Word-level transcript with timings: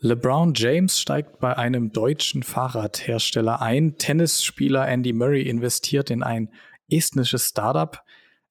LeBron 0.00 0.52
James 0.54 0.98
steigt 0.98 1.38
bei 1.38 1.56
einem 1.56 1.92
deutschen 1.92 2.42
Fahrradhersteller 2.42 3.62
ein. 3.62 3.96
Tennisspieler 3.98 4.88
Andy 4.88 5.12
Murray 5.12 5.42
investiert 5.42 6.10
in 6.10 6.22
ein 6.22 6.50
estnisches 6.90 7.48
Startup. 7.48 7.98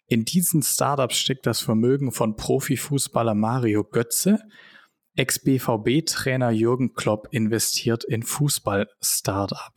In 0.08 0.26
diesen 0.26 0.64
Startup 0.64 1.12
steckt 1.12 1.46
das 1.46 1.62
Vermögen 1.62 2.12
von 2.12 2.36
Profifußballer 2.36 3.36
Mario 3.36 3.84
Götze. 3.84 4.40
Ex-BVB-Trainer 5.16 6.52
Jürgen 6.52 6.94
Klopp 6.94 7.28
investiert 7.32 8.04
in 8.04 8.24
Fußball-Startup. 8.24 9.74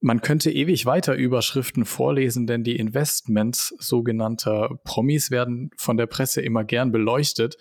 Man 0.00 0.20
könnte 0.20 0.52
ewig 0.52 0.86
weiter 0.86 1.14
Überschriften 1.14 1.84
vorlesen, 1.84 2.46
denn 2.46 2.62
die 2.62 2.76
Investments 2.76 3.74
sogenannter 3.80 4.78
Promis 4.84 5.32
werden 5.32 5.70
von 5.76 5.96
der 5.96 6.06
Presse 6.06 6.40
immer 6.40 6.62
gern 6.62 6.92
beleuchtet. 6.92 7.56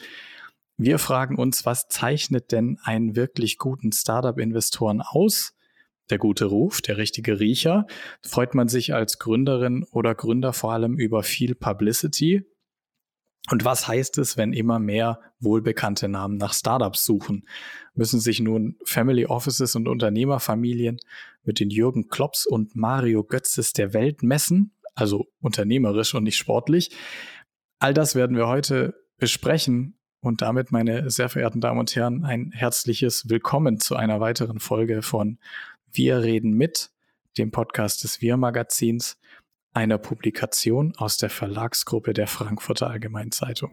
Wir 0.79 0.99
fragen 0.99 1.39
uns, 1.39 1.65
was 1.65 1.87
zeichnet 1.87 2.51
denn 2.51 2.77
einen 2.83 3.15
wirklich 3.15 3.57
guten 3.57 3.91
Startup-Investoren 3.91 5.01
aus? 5.01 5.55
Der 6.11 6.19
gute 6.19 6.45
Ruf, 6.45 6.81
der 6.81 6.97
richtige 6.97 7.39
Riecher? 7.39 7.87
Freut 8.21 8.53
man 8.53 8.67
sich 8.67 8.93
als 8.93 9.17
Gründerin 9.17 9.85
oder 9.91 10.13
Gründer 10.13 10.53
vor 10.53 10.73
allem 10.73 10.95
über 10.95 11.23
viel 11.23 11.55
Publicity? 11.55 12.43
Und 13.49 13.65
was 13.65 13.87
heißt 13.87 14.19
es, 14.19 14.37
wenn 14.37 14.53
immer 14.53 14.77
mehr 14.77 15.19
wohlbekannte 15.39 16.07
Namen 16.07 16.37
nach 16.37 16.53
Startups 16.53 17.03
suchen? 17.05 17.47
Müssen 17.95 18.19
sich 18.19 18.39
nun 18.39 18.77
Family 18.83 19.25
Offices 19.25 19.75
und 19.75 19.87
Unternehmerfamilien 19.87 20.99
mit 21.43 21.59
den 21.59 21.71
Jürgen 21.71 22.07
Klopps 22.07 22.45
und 22.45 22.75
Mario 22.75 23.23
Götzes 23.23 23.73
der 23.73 23.93
Welt 23.93 24.21
messen? 24.21 24.73
Also 24.93 25.25
unternehmerisch 25.41 26.13
und 26.13 26.23
nicht 26.23 26.37
sportlich. 26.37 26.91
All 27.79 27.95
das 27.95 28.13
werden 28.13 28.37
wir 28.37 28.47
heute 28.47 28.93
besprechen 29.17 29.96
und 30.21 30.41
damit, 30.41 30.71
meine 30.71 31.09
sehr 31.09 31.29
verehrten 31.29 31.61
Damen 31.61 31.79
und 31.79 31.95
Herren, 31.95 32.25
ein 32.25 32.51
herzliches 32.51 33.29
Willkommen 33.29 33.79
zu 33.79 33.95
einer 33.95 34.19
weiteren 34.19 34.59
Folge 34.59 35.01
von 35.01 35.37
Wir 35.91 36.21
reden 36.21 36.53
mit, 36.53 36.89
dem 37.37 37.51
Podcast 37.51 38.03
des 38.03 38.21
Wir 38.21 38.37
Magazins, 38.37 39.17
einer 39.73 39.97
Publikation 39.97 40.93
aus 40.97 41.17
der 41.17 41.29
Verlagsgruppe 41.29 42.13
der 42.13 42.27
Frankfurter 42.27 42.89
Allgemeinen 42.89 43.31
Zeitung. 43.31 43.71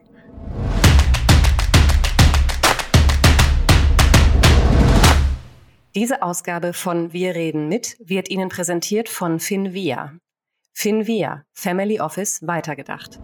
Diese 5.95 6.23
Ausgabe 6.23 6.73
von 6.73 7.13
Wir 7.13 7.35
reden 7.35 7.69
mit 7.69 7.97
wird 8.01 8.29
Ihnen 8.29 8.49
präsentiert 8.49 9.09
von 9.09 9.39
Finvia. 9.39 10.19
Finvia, 10.73 11.45
Family 11.53 12.01
Office 12.01 12.45
weitergedacht. 12.45 13.21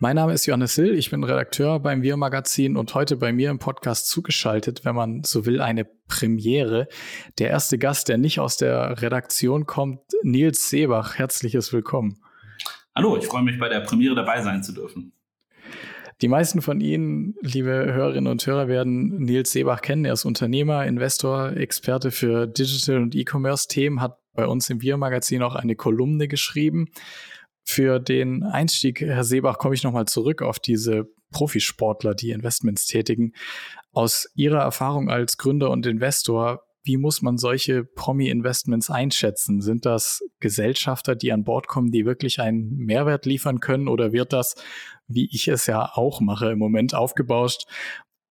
Mein 0.00 0.14
Name 0.14 0.32
ist 0.32 0.46
Johannes 0.46 0.76
Hill, 0.76 0.94
ich 0.94 1.10
bin 1.10 1.24
Redakteur 1.24 1.80
beim 1.80 2.02
Wir 2.02 2.16
Magazin 2.16 2.76
und 2.76 2.94
heute 2.94 3.16
bei 3.16 3.32
mir 3.32 3.50
im 3.50 3.58
Podcast 3.58 4.06
zugeschaltet, 4.06 4.84
wenn 4.84 4.94
man 4.94 5.24
so 5.24 5.44
will, 5.44 5.60
eine 5.60 5.84
Premiere. 6.06 6.86
Der 7.40 7.50
erste 7.50 7.78
Gast, 7.78 8.08
der 8.08 8.16
nicht 8.16 8.38
aus 8.38 8.56
der 8.56 9.02
Redaktion 9.02 9.66
kommt, 9.66 10.02
Nils 10.22 10.70
Seebach. 10.70 11.18
Herzliches 11.18 11.72
Willkommen. 11.72 12.20
Hallo, 12.94 13.16
ich 13.16 13.26
freue 13.26 13.42
mich 13.42 13.58
bei 13.58 13.68
der 13.68 13.80
Premiere 13.80 14.14
dabei 14.14 14.40
sein 14.40 14.62
zu 14.62 14.72
dürfen. 14.72 15.14
Die 16.22 16.28
meisten 16.28 16.62
von 16.62 16.80
Ihnen, 16.80 17.34
liebe 17.40 17.72
Hörerinnen 17.72 18.30
und 18.30 18.46
Hörer, 18.46 18.68
werden 18.68 19.18
Nils 19.24 19.50
Seebach 19.50 19.80
kennen. 19.80 20.04
Er 20.04 20.12
ist 20.12 20.24
Unternehmer, 20.24 20.86
Investor, 20.86 21.56
Experte 21.56 22.12
für 22.12 22.46
Digital- 22.46 23.02
und 23.02 23.16
E-Commerce-Themen, 23.16 24.00
hat 24.00 24.16
bei 24.32 24.46
uns 24.46 24.70
im 24.70 24.80
Wir 24.80 24.96
Magazin 24.96 25.42
auch 25.42 25.56
eine 25.56 25.74
Kolumne 25.74 26.28
geschrieben 26.28 26.88
für 27.68 28.00
den 28.00 28.44
Einstieg, 28.44 29.02
Herr 29.02 29.24
Seebach, 29.24 29.58
komme 29.58 29.74
ich 29.74 29.84
nochmal 29.84 30.06
zurück 30.06 30.40
auf 30.40 30.58
diese 30.58 31.04
Profisportler, 31.32 32.14
die 32.14 32.30
Investments 32.30 32.86
tätigen. 32.86 33.34
Aus 33.92 34.26
Ihrer 34.34 34.60
Erfahrung 34.60 35.10
als 35.10 35.36
Gründer 35.36 35.68
und 35.70 35.84
Investor, 35.84 36.62
wie 36.82 36.96
muss 36.96 37.20
man 37.20 37.36
solche 37.36 37.84
Promi-Investments 37.84 38.90
einschätzen? 38.90 39.60
Sind 39.60 39.84
das 39.84 40.24
Gesellschafter, 40.40 41.14
die 41.14 41.30
an 41.30 41.44
Bord 41.44 41.68
kommen, 41.68 41.90
die 41.90 42.06
wirklich 42.06 42.40
einen 42.40 42.74
Mehrwert 42.78 43.26
liefern 43.26 43.60
können? 43.60 43.86
Oder 43.86 44.14
wird 44.14 44.32
das, 44.32 44.54
wie 45.06 45.28
ich 45.30 45.46
es 45.48 45.66
ja 45.66 45.90
auch 45.92 46.22
mache, 46.22 46.50
im 46.52 46.58
Moment 46.58 46.94
aufgebauscht 46.94 47.66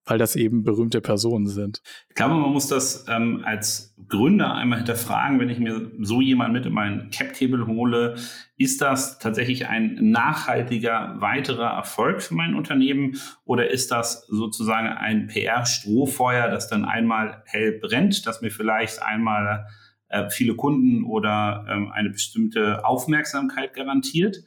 weil 0.08 0.18
das 0.18 0.36
eben 0.36 0.64
berühmte 0.64 1.02
Personen 1.02 1.48
sind. 1.48 1.82
Ich 2.10 2.16
glaube, 2.16 2.36
man 2.36 2.52
muss 2.52 2.68
das 2.68 3.06
ähm, 3.10 3.42
als 3.46 3.94
Gründer 4.08 4.54
einmal 4.56 4.80
hinterfragen, 4.80 5.40
wenn 5.40 5.50
ich 5.50 5.60
mir 5.60 5.92
so 6.00 6.22
jemand 6.22 6.54
mit 6.54 6.66
in 6.66 6.74
meinen 6.74 7.10
Cap-Table 7.10 7.68
hole, 7.68 8.16
ist 8.58 8.82
das 8.82 9.20
tatsächlich 9.20 9.68
ein 9.68 9.98
nachhaltiger 10.12 11.18
weiterer 11.20 11.72
Erfolg 11.72 12.22
für 12.22 12.36
mein 12.36 12.56
Unternehmen 12.56 13.18
oder 13.44 13.70
ist 13.70 13.92
das 13.92 14.26
sozusagen 14.28 14.88
ein 14.88 15.28
PR-Strohfeuer, 15.28 16.50
das 16.50 16.70
dann 16.70 16.86
einmal 16.86 17.44
hell 17.46 17.74
brennt, 17.80 18.26
das 18.26 18.42
mir 18.42 18.50
vielleicht 18.50 19.04
einmal 19.04 19.68
äh, 20.08 20.30
viele 20.30 20.56
Kunden 20.56 21.04
oder 21.04 21.66
ähm, 21.70 21.92
eine 21.92 22.10
bestimmte 22.10 22.86
Aufmerksamkeit 22.86 23.74
garantiert? 23.74 24.38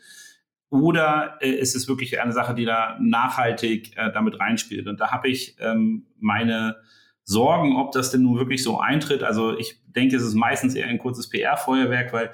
Oder 0.71 1.37
äh, 1.41 1.51
ist 1.51 1.75
es 1.75 1.89
wirklich 1.89 2.21
eine 2.21 2.33
Sache, 2.33 2.55
die 2.55 2.65
da 2.65 2.97
nachhaltig 3.01 3.97
äh, 3.97 4.13
damit 4.13 4.39
reinspielt? 4.39 4.87
Und 4.87 5.01
da 5.01 5.11
habe 5.11 5.29
ich 5.29 5.57
ähm, 5.59 6.07
meine 6.19 6.77
Sorgen, 7.25 7.77
ob 7.77 7.93
das 7.93 8.11
denn 8.11 8.23
nun 8.23 8.39
wirklich 8.39 8.63
so 8.63 8.81
eintritt. 8.81 9.23
Also 9.23 9.57
ich 9.59 9.81
denke, 9.87 10.17
es 10.17 10.23
ist 10.23 10.35
meistens 10.35 10.75
eher 10.75 10.87
ein 10.87 10.99
kurzes 10.99 11.29
PR-Feuerwerk, 11.29 12.13
weil 12.13 12.31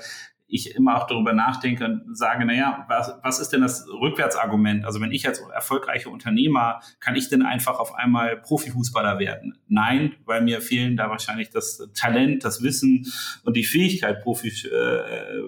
ich 0.48 0.74
immer 0.76 0.96
auch 0.96 1.06
darüber 1.06 1.32
nachdenke 1.32 1.84
und 1.84 2.16
sage, 2.16 2.44
naja, 2.44 2.84
was, 2.88 3.12
was 3.22 3.40
ist 3.40 3.52
denn 3.52 3.62
das 3.62 3.86
Rückwärtsargument? 3.88 4.84
Also 4.84 5.00
wenn 5.00 5.10
ich 5.10 5.26
als 5.26 5.40
erfolgreicher 5.40 6.10
Unternehmer, 6.10 6.80
kann 7.00 7.16
ich 7.16 7.28
denn 7.28 7.42
einfach 7.42 7.80
auf 7.80 7.94
einmal 7.94 8.36
Profifußballer 8.36 9.18
werden? 9.18 9.58
Nein, 9.66 10.14
weil 10.24 10.42
mir 10.42 10.60
fehlen 10.60 10.96
da 10.96 11.10
wahrscheinlich 11.10 11.50
das 11.50 11.88
Talent, 11.94 12.44
das 12.44 12.62
Wissen 12.62 13.06
und 13.44 13.56
die 13.56 13.64
Fähigkeit, 13.64 14.22
Profi, 14.22 14.48
äh, 14.68 15.42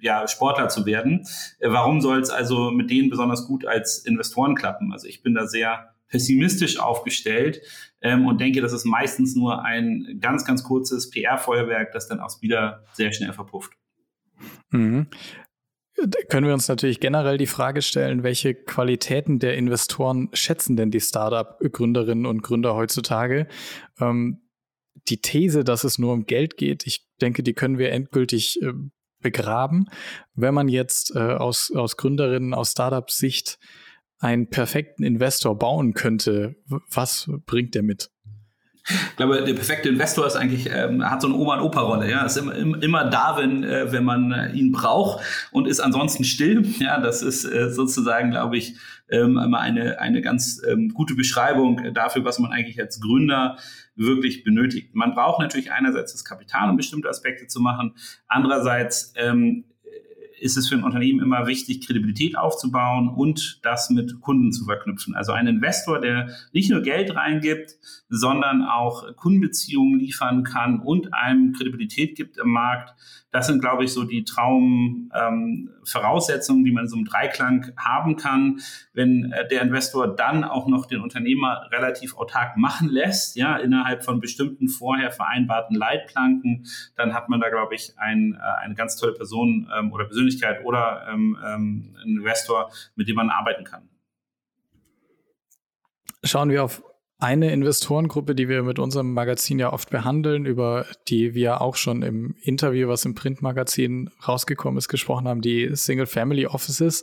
ja, 0.00 0.26
Sportler 0.28 0.68
zu 0.68 0.86
werden. 0.86 1.26
Äh, 1.58 1.70
warum 1.70 2.00
soll 2.00 2.20
es 2.20 2.30
also 2.30 2.70
mit 2.70 2.90
denen 2.90 3.10
besonders 3.10 3.46
gut 3.46 3.66
als 3.66 3.98
Investoren 3.98 4.54
klappen? 4.54 4.92
Also 4.92 5.06
ich 5.06 5.22
bin 5.22 5.34
da 5.34 5.46
sehr 5.46 5.94
pessimistisch 6.08 6.78
aufgestellt 6.78 7.60
ähm, 8.00 8.26
und 8.26 8.40
denke, 8.40 8.60
das 8.60 8.72
ist 8.72 8.84
meistens 8.84 9.34
nur 9.34 9.64
ein 9.64 10.18
ganz, 10.20 10.44
ganz 10.44 10.62
kurzes 10.62 11.10
PR-Feuerwerk, 11.10 11.92
das 11.92 12.08
dann 12.08 12.20
auch 12.20 12.40
wieder 12.40 12.84
sehr 12.92 13.12
schnell 13.12 13.32
verpufft. 13.32 13.72
Mhm. 14.70 15.08
Können 16.28 16.46
wir 16.46 16.54
uns 16.54 16.68
natürlich 16.68 17.00
generell 17.00 17.38
die 17.38 17.48
Frage 17.48 17.82
stellen, 17.82 18.22
welche 18.22 18.54
Qualitäten 18.54 19.40
der 19.40 19.56
Investoren 19.56 20.28
schätzen 20.32 20.76
denn 20.76 20.92
die 20.92 21.00
Startup-Gründerinnen 21.00 22.24
und 22.24 22.42
Gründer 22.42 22.76
heutzutage? 22.76 23.48
Ähm, 24.00 24.40
die 25.08 25.20
These, 25.20 25.64
dass 25.64 25.84
es 25.84 25.98
nur 25.98 26.12
um 26.12 26.26
Geld 26.26 26.56
geht, 26.56 26.86
ich 26.86 27.08
denke, 27.20 27.42
die 27.42 27.54
können 27.54 27.78
wir 27.78 27.90
endgültig 27.90 28.62
äh, 28.62 28.72
begraben. 29.20 29.88
Wenn 30.34 30.54
man 30.54 30.68
jetzt 30.68 31.14
äh, 31.14 31.18
aus, 31.18 31.72
aus 31.74 31.96
Gründerinnen, 31.96 32.54
aus 32.54 32.72
Startup-Sicht 32.72 33.58
einen 34.18 34.48
perfekten 34.48 35.04
Investor 35.04 35.56
bauen 35.56 35.94
könnte, 35.94 36.56
was 36.90 37.30
bringt 37.46 37.74
der 37.74 37.82
mit? 37.82 38.10
Ich 38.90 39.16
glaube, 39.16 39.42
der 39.42 39.52
perfekte 39.52 39.90
Investor 39.90 40.26
ist 40.26 40.36
eigentlich, 40.36 40.70
ähm, 40.72 41.08
hat 41.08 41.20
so 41.20 41.28
eine 41.28 41.36
Oma- 41.36 41.58
und 41.58 41.64
Opa-Rolle. 41.66 42.10
Ja, 42.10 42.24
ist 42.24 42.38
immer, 42.38 42.54
immer 42.54 43.04
da, 43.10 43.36
wenn, 43.36 43.62
äh, 43.62 43.92
wenn 43.92 44.02
man 44.04 44.54
ihn 44.54 44.72
braucht 44.72 45.22
und 45.50 45.68
ist 45.68 45.80
ansonsten 45.80 46.24
still. 46.24 46.62
Ja, 46.78 46.98
das 46.98 47.22
ist 47.22 47.44
äh, 47.44 47.70
sozusagen, 47.70 48.30
glaube 48.30 48.56
ich, 48.56 48.76
ähm, 49.10 49.38
immer 49.38 49.60
eine, 49.60 50.00
eine 50.00 50.20
ganz 50.20 50.60
ähm, 50.68 50.90
gute 50.94 51.14
Beschreibung 51.14 51.92
dafür, 51.94 52.24
was 52.24 52.38
man 52.38 52.52
eigentlich 52.52 52.80
als 52.80 53.00
Gründer 53.00 53.56
wirklich 53.96 54.44
benötigt. 54.44 54.94
Man 54.94 55.14
braucht 55.14 55.40
natürlich 55.40 55.72
einerseits 55.72 56.12
das 56.12 56.24
Kapital, 56.24 56.70
um 56.70 56.76
bestimmte 56.76 57.08
Aspekte 57.08 57.46
zu 57.46 57.60
machen. 57.60 57.94
Andererseits 58.28 59.12
ähm, 59.16 59.64
ist 60.40 60.56
es 60.56 60.68
für 60.68 60.74
ein 60.74 60.84
Unternehmen 60.84 61.20
immer 61.20 61.46
wichtig, 61.46 61.86
Kredibilität 61.86 62.36
aufzubauen 62.36 63.08
und 63.08 63.60
das 63.62 63.90
mit 63.90 64.20
Kunden 64.20 64.52
zu 64.52 64.64
verknüpfen. 64.64 65.14
Also 65.14 65.32
ein 65.32 65.46
Investor, 65.46 66.00
der 66.00 66.28
nicht 66.52 66.70
nur 66.70 66.82
Geld 66.82 67.14
reingibt, 67.14 67.76
sondern 68.08 68.62
auch 68.62 69.14
Kundenbeziehungen 69.16 69.98
liefern 69.98 70.44
kann 70.44 70.80
und 70.80 71.14
einem 71.14 71.52
Kredibilität 71.52 72.16
gibt 72.16 72.38
im 72.38 72.48
Markt, 72.48 72.94
das 73.30 73.46
sind, 73.46 73.60
glaube 73.60 73.84
ich, 73.84 73.92
so 73.92 74.04
die 74.04 74.24
Traumvoraussetzungen, 74.24 76.60
ähm, 76.60 76.64
die 76.64 76.72
man 76.72 76.84
in 76.84 76.88
so 76.88 76.96
einem 76.96 77.04
Dreiklang 77.04 77.72
haben 77.76 78.16
kann. 78.16 78.60
Wenn 78.94 79.30
äh, 79.32 79.46
der 79.46 79.60
Investor 79.60 80.16
dann 80.16 80.44
auch 80.44 80.66
noch 80.66 80.86
den 80.86 81.02
Unternehmer 81.02 81.68
relativ 81.70 82.16
autark 82.16 82.56
machen 82.56 82.88
lässt, 82.88 83.36
ja, 83.36 83.58
innerhalb 83.58 84.02
von 84.02 84.20
bestimmten 84.20 84.68
vorher 84.68 85.10
vereinbarten 85.10 85.76
Leitplanken, 85.76 86.64
dann 86.96 87.12
hat 87.12 87.28
man 87.28 87.40
da, 87.40 87.50
glaube 87.50 87.74
ich, 87.74 87.92
ein, 87.98 88.32
äh, 88.32 88.38
eine 88.62 88.74
ganz 88.74 88.96
tolle 88.96 89.12
Person 89.12 89.70
ähm, 89.78 89.92
oder 89.92 90.06
Persönlichkeit 90.06 90.27
oder 90.64 91.06
ähm, 91.10 91.36
ähm, 91.44 91.96
ein 92.02 92.16
Investor, 92.18 92.70
mit 92.96 93.08
dem 93.08 93.16
man 93.16 93.30
arbeiten 93.30 93.64
kann. 93.64 93.88
Schauen 96.24 96.50
wir 96.50 96.64
auf 96.64 96.82
Eine 97.20 97.52
Investorengruppe, 97.52 98.36
die 98.36 98.48
wir 98.48 98.62
mit 98.62 98.78
unserem 98.78 99.12
Magazin 99.12 99.58
ja 99.58 99.72
oft 99.72 99.90
behandeln, 99.90 100.46
über 100.46 100.86
die 101.08 101.34
wir 101.34 101.60
auch 101.60 101.74
schon 101.74 102.02
im 102.02 102.36
Interview, 102.42 102.86
was 102.86 103.04
im 103.04 103.16
Printmagazin 103.16 104.10
rausgekommen 104.26 104.78
ist, 104.78 104.86
gesprochen 104.86 105.26
haben, 105.26 105.40
die 105.40 105.74
Single 105.74 106.06
Family 106.06 106.46
Offices. 106.46 107.02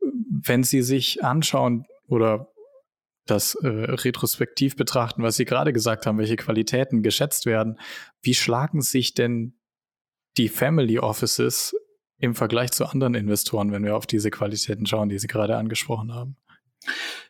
Wenn 0.00 0.62
Sie 0.62 0.80
sich 0.80 1.22
anschauen 1.22 1.84
oder 2.06 2.48
das 3.26 3.54
äh, 3.56 3.68
retrospektiv 3.68 4.74
betrachten, 4.74 5.22
was 5.22 5.36
Sie 5.36 5.44
gerade 5.44 5.74
gesagt 5.74 6.06
haben, 6.06 6.16
welche 6.16 6.36
Qualitäten 6.36 7.02
geschätzt 7.02 7.44
werden, 7.44 7.78
wie 8.22 8.34
schlagen 8.34 8.80
sich 8.80 9.12
denn 9.12 9.58
die 10.38 10.48
Family 10.48 10.98
Offices 10.98 11.76
im 12.22 12.36
Vergleich 12.36 12.70
zu 12.70 12.86
anderen 12.86 13.14
Investoren, 13.14 13.72
wenn 13.72 13.84
wir 13.84 13.96
auf 13.96 14.06
diese 14.06 14.30
Qualitäten 14.30 14.86
schauen, 14.86 15.08
die 15.08 15.18
Sie 15.18 15.26
gerade 15.26 15.56
angesprochen 15.56 16.14
haben? 16.14 16.36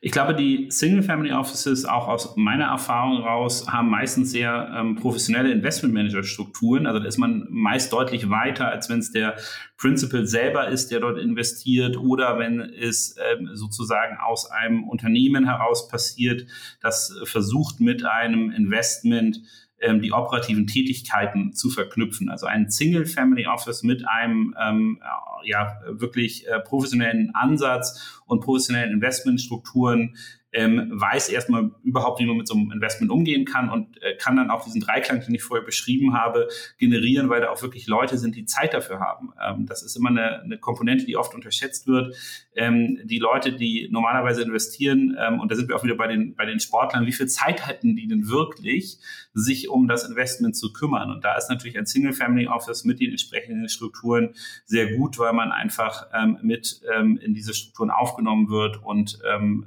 Ich 0.01 0.13
glaube, 0.13 0.35
die 0.35 0.71
Single-Family-Offices, 0.71 1.85
auch 1.85 2.09
aus 2.09 2.37
meiner 2.37 2.67
Erfahrung 2.67 3.23
raus, 3.23 3.67
haben 3.69 3.89
meistens 3.89 4.33
sehr 4.33 4.71
ähm, 4.75 4.97
professionelle 4.97 5.51
Investment-Manager-Strukturen. 5.53 6.87
Also 6.87 6.99
da 6.99 7.07
ist 7.07 7.19
man 7.19 7.47
meist 7.51 7.93
deutlich 7.93 8.29
weiter, 8.29 8.69
als 8.69 8.89
wenn 8.91 8.99
es 8.99 9.13
der 9.13 9.37
Principal 9.79 10.27
selber 10.27 10.69
ist, 10.69 10.91
der 10.91 11.01
dort 11.01 11.19
investiert 11.19 11.97
oder 11.97 12.39
wenn 12.39 12.61
es 12.61 13.17
ähm, 13.17 13.51
sozusagen 13.55 14.17
aus 14.19 14.51
einem 14.51 14.89
Unternehmen 14.89 15.47
heraus 15.47 15.89
passiert, 15.89 16.47
das 16.81 17.15
versucht 17.25 17.81
mit 17.81 18.05
einem 18.05 18.51
Investment 18.51 19.41
ähm, 19.83 20.01
die 20.01 20.13
operativen 20.13 20.67
Tätigkeiten 20.67 21.53
zu 21.53 21.69
verknüpfen. 21.71 22.31
Also 22.31 22.47
ein 22.47 22.71
Single-Family-Office 22.71 23.83
mit 23.83 24.09
einem 24.09 24.55
ähm, 24.61 25.01
ja, 25.45 25.81
wirklich 25.87 26.47
äh, 26.49 26.61
professionellen 26.61 27.35
Ansatz 27.35 28.23
und 28.27 28.41
professionellen 28.41 28.93
Investmentstrukturen 28.93 30.17
ähm, 30.53 30.91
weiß 30.93 31.31
erstmal 31.31 31.71
überhaupt, 31.83 32.21
wie 32.21 32.27
man 32.27 32.37
mit 32.37 32.47
so 32.47 32.55
einem 32.55 32.71
Investment 32.71 33.11
umgehen 33.11 33.47
kann 33.47 33.71
und 33.71 34.01
äh, 34.03 34.17
kann 34.17 34.37
dann 34.37 34.51
auch 34.51 34.65
diesen 34.65 34.83
Dreiklang, 34.83 35.21
den 35.21 35.35
ich 35.35 35.43
vorher 35.43 35.65
beschrieben 35.65 36.15
habe, 36.15 36.49
generieren, 36.79 37.31
weil 37.31 37.41
da 37.41 37.51
auch 37.51 37.63
wirklich 37.63 37.87
Leute 37.87 38.19
sind, 38.19 38.37
die 38.37 38.45
Zeit 38.45 38.75
dafür 38.75 39.01
haben. 39.01 39.33
Ähm, 39.43 39.67
das 39.67 39.83
ist 39.83 39.97
immer 39.97 40.11
eine, 40.11 40.43
eine 40.43 40.59
Komponente, 40.59 41.07
die 41.07 41.17
oft 41.17 41.35
unterschätzt 41.35 41.87
wird. 41.87 42.15
Ähm, 42.55 42.99
die 43.05 43.19
Leute, 43.19 43.55
die 43.55 43.89
normalerweise 43.91 44.43
investieren, 44.43 45.17
ähm, 45.19 45.41
und 45.41 45.51
da 45.51 45.57
sind 45.57 45.69
wir 45.69 45.77
auch 45.77 45.85
wieder 45.85 45.97
bei 45.97 46.07
den, 46.07 46.35
bei 46.35 46.45
den 46.45 46.61
Sportlern, 46.61 47.07
wie 47.07 47.13
viel 47.13 47.29
Zeit 47.29 47.67
hätten 47.67 47.97
die 47.97 48.07
denn 48.07 48.29
wirklich, 48.29 48.99
sich 49.33 49.71
um 49.71 49.89
das 49.89 50.07
Investment 50.07 50.55
zu 50.55 50.75
kümmern? 50.75 51.11
Und 51.11 51.25
da 51.25 51.35
ist 51.39 51.49
natürlich 51.49 51.79
ein 51.79 51.87
Single-Family-Office 51.87 52.85
mit 52.85 53.01
den 53.01 53.11
entsprechenden 53.11 53.71
Strukturen 53.71 54.35
sehr 54.67 54.95
gut, 54.97 55.19
weil 55.19 55.33
man 55.33 55.51
einfach 55.51 56.09
ähm, 56.13 56.39
mit 56.43 56.83
ähm, 56.95 57.17
in 57.17 57.33
diese 57.33 57.55
Strukturen 57.55 57.91
aufgenommen 57.91 58.51
wird 58.51 58.83
und 58.83 59.19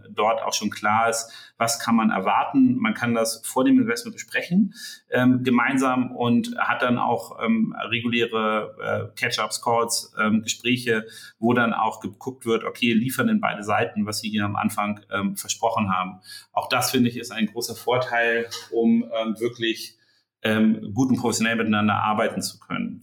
dort 0.09 0.43
auch 0.43 0.53
schon 0.53 0.69
klar 0.75 1.09
ist, 1.09 1.31
was 1.57 1.79
kann 1.79 1.95
man 1.95 2.11
erwarten. 2.11 2.77
Man 2.77 2.93
kann 2.93 3.15
das 3.15 3.41
vor 3.45 3.63
dem 3.63 3.79
Investment 3.79 4.15
besprechen 4.15 4.75
ähm, 5.09 5.43
gemeinsam 5.43 6.15
und 6.15 6.55
hat 6.59 6.81
dann 6.81 6.99
auch 6.99 7.43
ähm, 7.43 7.75
reguläre 7.89 9.11
äh, 9.11 9.19
Catch-ups, 9.19 9.61
Calls, 9.63 10.13
ähm, 10.21 10.43
Gespräche, 10.43 11.07
wo 11.39 11.53
dann 11.53 11.73
auch 11.73 11.99
geguckt 11.99 12.45
wird, 12.45 12.63
okay, 12.63 12.93
liefern 12.93 13.27
denn 13.27 13.41
beide 13.41 13.63
Seiten, 13.63 14.05
was 14.05 14.19
sie 14.19 14.29
hier 14.29 14.45
am 14.45 14.55
Anfang 14.55 14.99
ähm, 15.11 15.35
versprochen 15.35 15.91
haben. 15.91 16.19
Auch 16.51 16.69
das 16.69 16.91
finde 16.91 17.09
ich 17.09 17.17
ist 17.17 17.31
ein 17.31 17.47
großer 17.47 17.75
Vorteil, 17.75 18.47
um 18.71 19.03
ähm, 19.03 19.39
wirklich 19.39 19.97
ähm, 20.43 20.93
gut 20.93 21.09
und 21.09 21.17
professionell 21.17 21.55
miteinander 21.55 21.95
arbeiten 21.95 22.41
zu 22.41 22.59
können. 22.59 23.01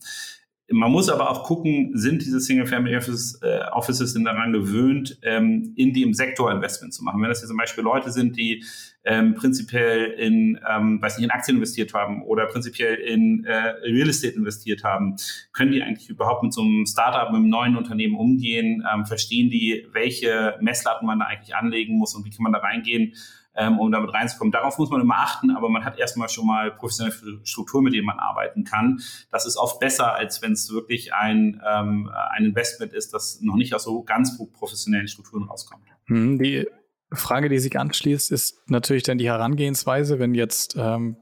Man 0.73 0.91
muss 0.91 1.09
aber 1.09 1.31
auch 1.31 1.45
gucken, 1.45 1.91
sind 1.95 2.23
diese 2.23 2.41
Single-Family 2.41 2.97
Offices, 2.97 3.41
äh, 3.43 3.61
Offices 3.73 4.15
daran 4.15 4.53
gewöhnt, 4.53 5.19
ähm, 5.23 5.73
in 5.77 5.93
dem 5.93 6.15
Sektor 6.15 6.51
Investment 6.51 6.95
zu 6.95 7.05
machen. 7.05 7.21
Wenn 7.21 7.29
das 7.29 7.41
hier 7.41 7.49
zum 7.49 7.59
Beispiel 7.59 7.85
Leute 7.85 8.11
sind, 8.11 8.37
die 8.37 8.65
ähm, 9.05 9.35
prinzipiell 9.35 10.13
in, 10.13 10.59
ähm, 10.69 11.03
weiß 11.03 11.19
nicht, 11.19 11.25
in 11.25 11.31
Aktien 11.31 11.57
investiert 11.57 11.93
haben 11.93 12.23
oder 12.23 12.47
prinzipiell 12.47 12.95
in 12.95 13.45
äh, 13.45 13.75
Real 13.85 14.09
Estate 14.09 14.35
investiert 14.35 14.85
haben, 14.85 15.17
können 15.53 15.73
die 15.73 15.83
eigentlich 15.83 16.09
überhaupt 16.09 16.43
mit 16.43 16.55
so 16.55 16.63
einem 16.63 16.87
Startup, 16.87 17.31
mit 17.31 17.41
einem 17.41 17.49
neuen 17.49 17.77
Unternehmen 17.77 18.17
umgehen? 18.17 18.85
Ähm, 18.93 19.05
verstehen 19.05 19.51
die, 19.51 19.87
welche 19.93 20.57
Messlatten 20.61 21.07
man 21.07 21.19
da 21.19 21.27
eigentlich 21.27 21.55
anlegen 21.55 21.99
muss 21.99 22.15
und 22.15 22.25
wie 22.25 22.31
kann 22.31 22.45
man 22.45 22.53
da 22.53 22.61
reingehen? 22.61 23.15
Ähm, 23.55 23.79
um 23.79 23.93
damit 23.93 24.13
reinzukommen. 24.13 24.53
Darauf 24.53 24.79
muss 24.79 24.91
man 24.91 25.01
immer 25.01 25.19
achten, 25.19 25.51
aber 25.51 25.69
man 25.69 25.85
hat 25.85 25.99
erstmal 25.99 26.29
schon 26.29 26.47
mal 26.47 26.71
professionelle 26.71 27.41
Strukturen, 27.45 27.85
mit 27.85 27.95
denen 27.95 28.07
man 28.07 28.19
arbeiten 28.19 28.65
kann. 28.65 29.01
Das 29.31 29.47
ist 29.47 29.57
oft 29.57 29.79
besser, 29.81 30.15
als 30.15 30.43
wenn 30.43 30.53
es 30.53 30.71
wirklich 30.73 31.15
ein, 31.15 31.61
ähm, 31.67 32.11
ein 32.31 32.45
Investment 32.45 32.93
ist, 32.93 33.13
das 33.13 33.41
noch 33.41 33.57
nicht 33.57 33.75
aus 33.75 33.85
so 33.85 34.03
ganz 34.03 34.39
professionellen 34.53 35.09
Strukturen 35.09 35.45
rauskommt. 35.45 35.85
Hm, 36.07 36.39
die 36.39 36.67
Frage, 37.13 37.49
die 37.49 37.59
sich 37.59 37.79
anschließt, 37.79 38.33
ist 38.33 38.63
natürlich 38.69 39.03
dann 39.03 39.19
die 39.19 39.29
Herangehensweise, 39.29 40.19
wenn 40.19 40.35
jetzt 40.35 40.77
ähm, 40.79 41.17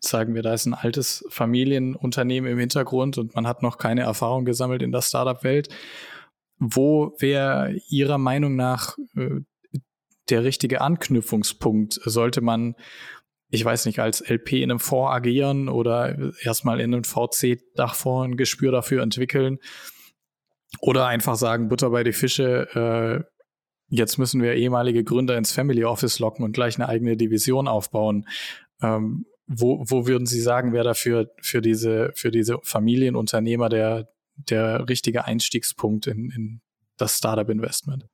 sagen 0.00 0.34
wir, 0.34 0.42
da 0.42 0.54
ist 0.54 0.66
ein 0.66 0.74
altes 0.74 1.24
Familienunternehmen 1.28 2.50
im 2.50 2.58
Hintergrund 2.58 3.18
und 3.18 3.34
man 3.34 3.46
hat 3.46 3.62
noch 3.62 3.78
keine 3.78 4.02
Erfahrung 4.02 4.44
gesammelt 4.44 4.82
in 4.82 4.92
der 4.92 5.02
Startup-Welt. 5.02 5.68
Wo 6.58 7.14
wäre 7.18 7.76
Ihrer 7.88 8.18
Meinung 8.18 8.56
nach 8.56 8.96
äh, 9.16 9.40
der 10.30 10.44
richtige 10.44 10.80
Anknüpfungspunkt? 10.80 12.00
Sollte 12.04 12.40
man, 12.40 12.74
ich 13.50 13.64
weiß 13.64 13.86
nicht, 13.86 14.00
als 14.00 14.20
LP 14.20 14.54
in 14.54 14.70
einem 14.70 14.80
Fonds 14.80 15.12
agieren 15.12 15.68
oder 15.68 16.32
erstmal 16.42 16.80
in 16.80 16.94
einem 16.94 17.04
VC-Dachfonds 17.04 18.28
ein 18.28 18.36
Gespür 18.36 18.72
dafür 18.72 19.02
entwickeln? 19.02 19.58
Oder 20.80 21.06
einfach 21.06 21.36
sagen, 21.36 21.68
Butter 21.68 21.90
bei 21.90 22.04
die 22.04 22.12
Fische, 22.12 22.68
äh, 22.74 23.24
jetzt 23.88 24.18
müssen 24.18 24.42
wir 24.42 24.54
ehemalige 24.54 25.02
Gründer 25.02 25.36
ins 25.36 25.52
Family 25.52 25.84
Office 25.84 26.18
locken 26.18 26.44
und 26.44 26.52
gleich 26.52 26.76
eine 26.76 26.88
eigene 26.88 27.16
Division 27.16 27.68
aufbauen. 27.68 28.26
Ähm, 28.82 29.24
wo, 29.46 29.82
wo 29.88 30.06
würden 30.06 30.26
Sie 30.26 30.42
sagen, 30.42 30.72
wäre 30.74 30.84
dafür 30.84 31.30
für 31.40 31.62
diese, 31.62 32.12
für 32.14 32.30
diese 32.30 32.58
Familienunternehmer 32.62 33.70
der, 33.70 34.08
der 34.36 34.88
richtige 34.88 35.24
Einstiegspunkt 35.24 36.06
in, 36.06 36.30
in 36.30 36.60
das 36.98 37.16
Startup-Investment? 37.16 38.06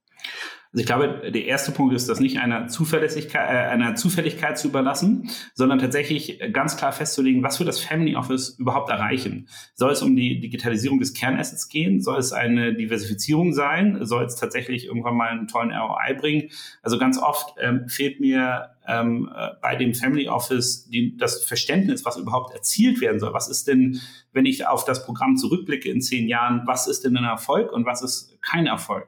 Also 0.75 0.81
ich 0.81 0.87
glaube, 0.87 1.31
der 1.31 1.45
erste 1.45 1.71
Punkt 1.71 1.95
ist, 1.95 2.09
das 2.09 2.19
nicht 2.19 2.41
einer 2.41 2.67
Zuverlässigkeit, 2.67 3.49
äh, 3.49 3.71
einer 3.71 3.95
Zufälligkeit 3.95 4.59
zu 4.59 4.67
überlassen, 4.67 5.31
sondern 5.55 5.79
tatsächlich 5.79 6.41
ganz 6.53 6.77
klar 6.77 6.91
festzulegen, 6.91 7.45
was 7.45 7.61
wir 7.61 7.65
das 7.65 7.79
Family 7.79 8.17
Office 8.17 8.57
überhaupt 8.59 8.91
erreichen. 8.91 9.47
Soll 9.75 9.93
es 9.93 10.03
um 10.03 10.17
die 10.17 10.41
Digitalisierung 10.41 10.99
des 10.99 11.15
Kernassets 11.15 11.69
gehen? 11.69 12.01
Soll 12.01 12.19
es 12.19 12.33
eine 12.33 12.75
Diversifizierung 12.75 13.53
sein? 13.53 14.05
Soll 14.05 14.25
es 14.25 14.35
tatsächlich 14.35 14.87
irgendwann 14.87 15.17
mal 15.17 15.29
einen 15.29 15.47
tollen 15.47 15.71
ROI 15.71 16.15
bringen? 16.15 16.51
Also 16.83 16.99
ganz 16.99 17.19
oft 17.19 17.55
ähm, 17.61 17.89
fehlt 17.89 18.19
mir 18.19 18.71
ähm, 18.89 19.31
äh, 19.33 19.51
bei 19.63 19.77
dem 19.77 19.95
Family 19.95 20.29
Office 20.29 20.89
die, 20.89 21.17
das 21.17 21.45
Verständnis, 21.45 22.05
was 22.05 22.17
überhaupt 22.17 22.53
erzielt 22.53 23.01
werden 23.01 23.21
soll. 23.21 23.33
Was 23.33 23.49
ist 23.49 23.69
denn, 23.69 24.01
wenn 24.33 24.45
ich 24.45 24.67
auf 24.67 24.85
das 24.85 25.05
Programm 25.07 25.37
zurückblicke 25.37 25.89
in 25.89 26.01
zehn 26.01 26.27
Jahren, 26.27 26.63
was 26.67 26.89
ist 26.89 27.05
denn 27.05 27.17
ein 27.17 27.23
Erfolg 27.23 27.73
und 27.73 27.87
was 27.87 28.03
ist 28.03 28.37
kein 28.43 28.67
Erfolg? 28.67 29.07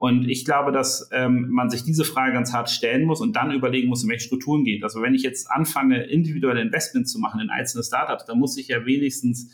Und 0.00 0.30
ich 0.30 0.46
glaube, 0.46 0.72
dass 0.72 1.10
ähm, 1.12 1.50
man 1.50 1.68
sich 1.68 1.84
diese 1.84 2.06
Frage 2.06 2.32
ganz 2.32 2.54
hart 2.54 2.70
stellen 2.70 3.04
muss 3.04 3.20
und 3.20 3.36
dann 3.36 3.52
überlegen 3.52 3.88
muss, 3.88 4.02
in 4.02 4.08
welche 4.08 4.24
Strukturen 4.24 4.64
geht. 4.64 4.82
Also 4.82 5.02
wenn 5.02 5.14
ich 5.14 5.22
jetzt 5.22 5.50
anfange, 5.50 6.04
individuelle 6.04 6.62
Investments 6.62 7.12
zu 7.12 7.18
machen 7.18 7.38
in 7.38 7.50
einzelne 7.50 7.84
Startups, 7.84 8.24
dann 8.24 8.38
muss 8.38 8.56
ich 8.56 8.68
ja 8.68 8.86
wenigstens 8.86 9.50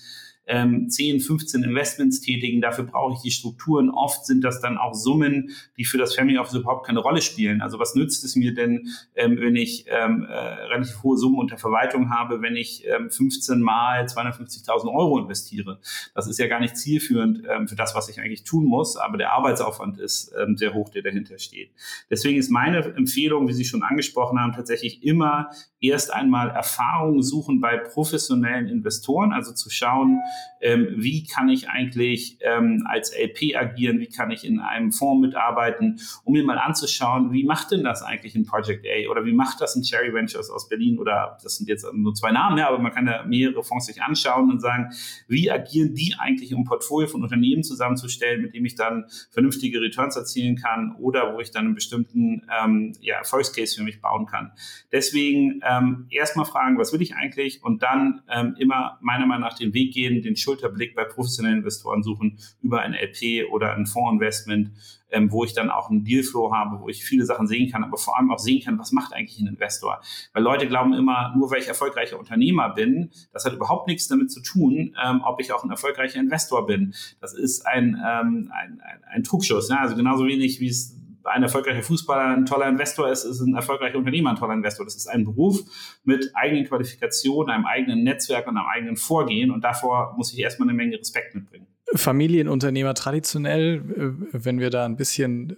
ähm, 0.46 0.88
10, 0.88 1.20
15 1.20 1.64
Investments 1.64 2.20
tätigen. 2.20 2.60
Dafür 2.60 2.84
brauche 2.84 3.14
ich 3.14 3.20
die 3.20 3.30
Strukturen. 3.30 3.90
Oft 3.90 4.24
sind 4.24 4.42
das 4.42 4.60
dann 4.60 4.78
auch 4.78 4.94
Summen, 4.94 5.50
die 5.76 5.84
für 5.84 5.98
das 5.98 6.14
Family 6.14 6.38
Office 6.38 6.54
überhaupt 6.54 6.86
keine 6.86 7.00
Rolle 7.00 7.20
spielen. 7.20 7.60
Also 7.60 7.78
was 7.78 7.94
nützt 7.94 8.24
es 8.24 8.36
mir 8.36 8.54
denn, 8.54 8.88
ähm, 9.14 9.38
wenn 9.40 9.56
ich 9.56 9.86
ähm, 9.88 10.26
äh, 10.28 10.32
relativ 10.32 11.02
hohe 11.02 11.16
Summen 11.16 11.38
unter 11.38 11.58
Verwaltung 11.58 12.10
habe, 12.10 12.42
wenn 12.42 12.56
ich 12.56 12.84
ähm, 12.86 13.10
15 13.10 13.60
mal 13.60 14.04
250.000 14.04 14.92
Euro 14.92 15.18
investiere? 15.18 15.80
Das 16.14 16.28
ist 16.28 16.38
ja 16.38 16.46
gar 16.46 16.60
nicht 16.60 16.76
zielführend 16.76 17.42
ähm, 17.48 17.68
für 17.68 17.76
das, 17.76 17.94
was 17.94 18.08
ich 18.08 18.20
eigentlich 18.20 18.44
tun 18.44 18.64
muss, 18.64 18.96
aber 18.96 19.18
der 19.18 19.32
Arbeitsaufwand 19.32 19.98
ist 19.98 20.32
ähm, 20.40 20.56
sehr 20.56 20.74
hoch, 20.74 20.88
der 20.88 21.02
dahinter 21.02 21.38
steht. 21.38 21.70
Deswegen 22.10 22.38
ist 22.38 22.50
meine 22.50 22.78
Empfehlung, 22.94 23.48
wie 23.48 23.52
Sie 23.52 23.64
schon 23.64 23.82
angesprochen 23.82 24.38
haben, 24.38 24.52
tatsächlich 24.52 25.02
immer 25.02 25.50
erst 25.88 26.12
einmal 26.12 26.50
Erfahrungen 26.50 27.22
suchen 27.22 27.60
bei 27.60 27.76
professionellen 27.76 28.68
Investoren, 28.68 29.32
also 29.32 29.52
zu 29.52 29.70
schauen, 29.70 30.20
ähm, 30.60 30.88
wie 30.96 31.24
kann 31.24 31.48
ich 31.48 31.68
eigentlich 31.68 32.38
ähm, 32.40 32.84
als 32.88 33.12
LP 33.12 33.56
agieren, 33.56 34.00
wie 34.00 34.08
kann 34.08 34.30
ich 34.30 34.44
in 34.44 34.60
einem 34.60 34.92
Fonds 34.92 35.26
mitarbeiten, 35.26 36.00
um 36.24 36.32
mir 36.32 36.44
mal 36.44 36.58
anzuschauen, 36.58 37.32
wie 37.32 37.44
macht 37.44 37.70
denn 37.70 37.84
das 37.84 38.02
eigentlich 38.02 38.34
in 38.34 38.46
Project 38.46 38.86
A 38.86 39.10
oder 39.10 39.24
wie 39.24 39.32
macht 39.32 39.60
das 39.60 39.76
in 39.76 39.82
Cherry 39.82 40.12
Ventures 40.12 40.50
aus 40.50 40.68
Berlin 40.68 40.98
oder 40.98 41.38
das 41.42 41.56
sind 41.56 41.68
jetzt 41.68 41.86
nur 41.92 42.14
zwei 42.14 42.32
Namen, 42.32 42.58
ja, 42.58 42.68
aber 42.68 42.78
man 42.78 42.92
kann 42.92 43.06
da 43.06 43.24
mehrere 43.24 43.62
Fonds 43.62 43.86
sich 43.86 44.02
anschauen 44.02 44.50
und 44.50 44.60
sagen, 44.60 44.90
wie 45.28 45.50
agieren 45.50 45.94
die 45.94 46.14
eigentlich, 46.18 46.52
um 46.54 46.62
ein 46.62 46.64
Portfolio 46.64 47.08
von 47.08 47.22
Unternehmen 47.22 47.62
zusammenzustellen, 47.62 48.42
mit 48.42 48.54
dem 48.54 48.64
ich 48.64 48.74
dann 48.74 49.06
vernünftige 49.30 49.80
Returns 49.80 50.16
erzielen 50.16 50.56
kann 50.56 50.96
oder 50.98 51.34
wo 51.34 51.40
ich 51.40 51.50
dann 51.50 51.66
einen 51.66 51.74
bestimmten 51.74 52.46
ähm, 52.62 52.92
ja, 53.00 53.16
Erfolgscase 53.16 53.76
für 53.76 53.82
mich 53.82 54.00
bauen 54.00 54.26
kann. 54.26 54.52
Deswegen 54.92 55.60
ähm, 55.76 56.06
erstmal 56.10 56.46
fragen, 56.46 56.78
was 56.78 56.92
will 56.92 57.02
ich 57.02 57.14
eigentlich 57.14 57.62
und 57.62 57.82
dann 57.82 58.22
ähm, 58.28 58.54
immer 58.58 58.98
meiner 59.00 59.26
Meinung 59.26 59.42
nach 59.42 59.56
den 59.56 59.74
Weg 59.74 59.92
gehen, 59.92 60.22
den 60.22 60.36
Schulterblick 60.36 60.94
bei 60.94 61.04
professionellen 61.04 61.58
Investoren 61.58 62.02
suchen 62.02 62.38
über 62.62 62.82
ein 62.82 62.94
LP 62.94 63.50
oder 63.50 63.74
ein 63.74 63.86
Fondsinvestment, 63.86 64.70
ähm, 65.10 65.30
wo 65.30 65.44
ich 65.44 65.52
dann 65.52 65.70
auch 65.70 65.90
einen 65.90 66.04
Dealflow 66.04 66.52
habe, 66.52 66.80
wo 66.80 66.88
ich 66.88 67.04
viele 67.04 67.24
Sachen 67.24 67.46
sehen 67.46 67.70
kann, 67.70 67.84
aber 67.84 67.96
vor 67.96 68.18
allem 68.18 68.30
auch 68.30 68.38
sehen 68.38 68.62
kann, 68.62 68.78
was 68.78 68.92
macht 68.92 69.12
eigentlich 69.12 69.38
ein 69.40 69.46
Investor. 69.46 70.00
Weil 70.32 70.42
Leute 70.42 70.66
glauben 70.66 70.94
immer, 70.94 71.34
nur 71.36 71.50
weil 71.50 71.60
ich 71.60 71.68
erfolgreicher 71.68 72.18
Unternehmer 72.18 72.70
bin, 72.70 73.10
das 73.32 73.44
hat 73.44 73.52
überhaupt 73.52 73.86
nichts 73.86 74.08
damit 74.08 74.30
zu 74.30 74.42
tun, 74.42 74.96
ähm, 75.04 75.22
ob 75.24 75.40
ich 75.40 75.52
auch 75.52 75.64
ein 75.64 75.70
erfolgreicher 75.70 76.20
Investor 76.20 76.66
bin. 76.66 76.94
Das 77.20 77.34
ist 77.34 77.66
ein, 77.66 78.00
ähm, 78.04 78.50
ein, 78.52 78.80
ein, 78.80 79.04
ein 79.10 79.22
Trugschuss. 79.22 79.68
Ne? 79.68 79.78
Also 79.80 79.96
genauso 79.96 80.26
wenig 80.26 80.60
wie 80.60 80.68
es 80.68 80.96
ein 81.26 81.42
erfolgreicher 81.42 81.82
Fußballer 81.82 82.36
ein 82.36 82.46
toller 82.46 82.68
Investor 82.68 83.10
ist, 83.10 83.24
ist 83.24 83.40
ein 83.40 83.54
erfolgreicher 83.54 83.98
Unternehmer 83.98 84.30
ein 84.30 84.36
toller 84.36 84.54
Investor. 84.54 84.84
Das 84.84 84.96
ist 84.96 85.06
ein 85.06 85.24
Beruf 85.24 85.60
mit 86.04 86.30
eigenen 86.34 86.66
Qualifikationen, 86.66 87.50
einem 87.50 87.66
eigenen 87.66 88.04
Netzwerk 88.04 88.46
und 88.46 88.56
einem 88.56 88.66
eigenen 88.66 88.96
Vorgehen. 88.96 89.50
Und 89.50 89.62
davor 89.62 90.14
muss 90.16 90.32
ich 90.32 90.38
erstmal 90.38 90.68
eine 90.68 90.76
Menge 90.76 90.98
Respekt 90.98 91.34
mitbringen. 91.34 91.66
Familienunternehmer 91.94 92.94
traditionell, 92.94 93.76
äh, 93.76 94.44
wenn 94.44 94.60
wir 94.60 94.70
da 94.70 94.84
ein 94.84 94.96
bisschen 94.96 95.56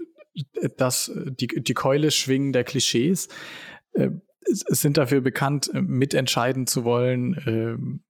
das, 0.77 1.11
die, 1.15 1.49
die 1.49 1.75
Keule 1.75 2.11
schwingen 2.11 2.53
der 2.53 2.65
Klischees, 2.65 3.29
äh, 3.93 4.11
sind 4.45 4.97
dafür 4.97 5.21
bekannt, 5.21 5.71
mitentscheiden 5.75 6.67
zu 6.67 6.85
wollen, 6.85 8.03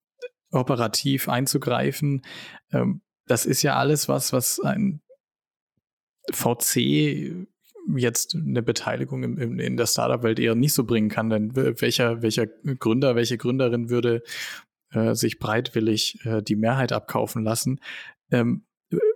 operativ 0.50 1.28
einzugreifen. 1.28 2.22
Ähm, 2.72 3.02
das 3.26 3.46
ist 3.46 3.62
ja 3.62 3.76
alles 3.76 4.08
was, 4.08 4.32
was 4.32 4.60
ein 4.60 5.00
VC 6.32 7.46
jetzt 7.96 8.34
eine 8.34 8.62
Beteiligung 8.62 9.22
im, 9.22 9.38
im, 9.38 9.58
in 9.58 9.76
der 9.76 9.86
Startup-Welt 9.86 10.38
eher 10.38 10.54
nicht 10.54 10.74
so 10.74 10.84
bringen 10.84 11.08
kann. 11.08 11.30
Denn 11.30 11.56
welcher, 11.56 12.22
welcher 12.22 12.46
Gründer, 12.46 13.16
welche 13.16 13.38
Gründerin 13.38 13.88
würde 13.88 14.22
äh, 14.92 15.14
sich 15.14 15.38
breitwillig 15.38 16.18
äh, 16.24 16.42
die 16.42 16.56
Mehrheit 16.56 16.92
abkaufen 16.92 17.44
lassen? 17.44 17.80
Ähm, 18.30 18.66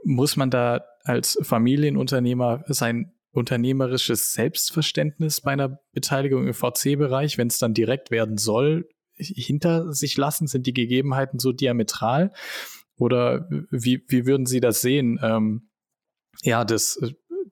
muss 0.04 0.36
man 0.36 0.50
da 0.50 0.84
als 1.04 1.38
Familienunternehmer 1.42 2.64
sein 2.66 3.12
unternehmerisches 3.32 4.34
Selbstverständnis 4.34 5.40
bei 5.40 5.52
einer 5.52 5.78
Beteiligung 5.92 6.46
im 6.46 6.54
VC-Bereich, 6.54 7.38
wenn 7.38 7.48
es 7.48 7.58
dann 7.58 7.74
direkt 7.74 8.10
werden 8.10 8.36
soll, 8.36 8.88
hinter 9.16 9.92
sich 9.92 10.16
lassen? 10.16 10.46
Sind 10.46 10.66
die 10.66 10.74
Gegebenheiten 10.74 11.38
so 11.38 11.52
diametral? 11.52 12.32
Oder 12.96 13.48
wie, 13.70 14.04
wie 14.08 14.26
würden 14.26 14.46
Sie 14.46 14.60
das 14.60 14.82
sehen? 14.82 15.18
Ähm, 15.22 15.70
ja, 16.42 16.64
das, 16.64 16.98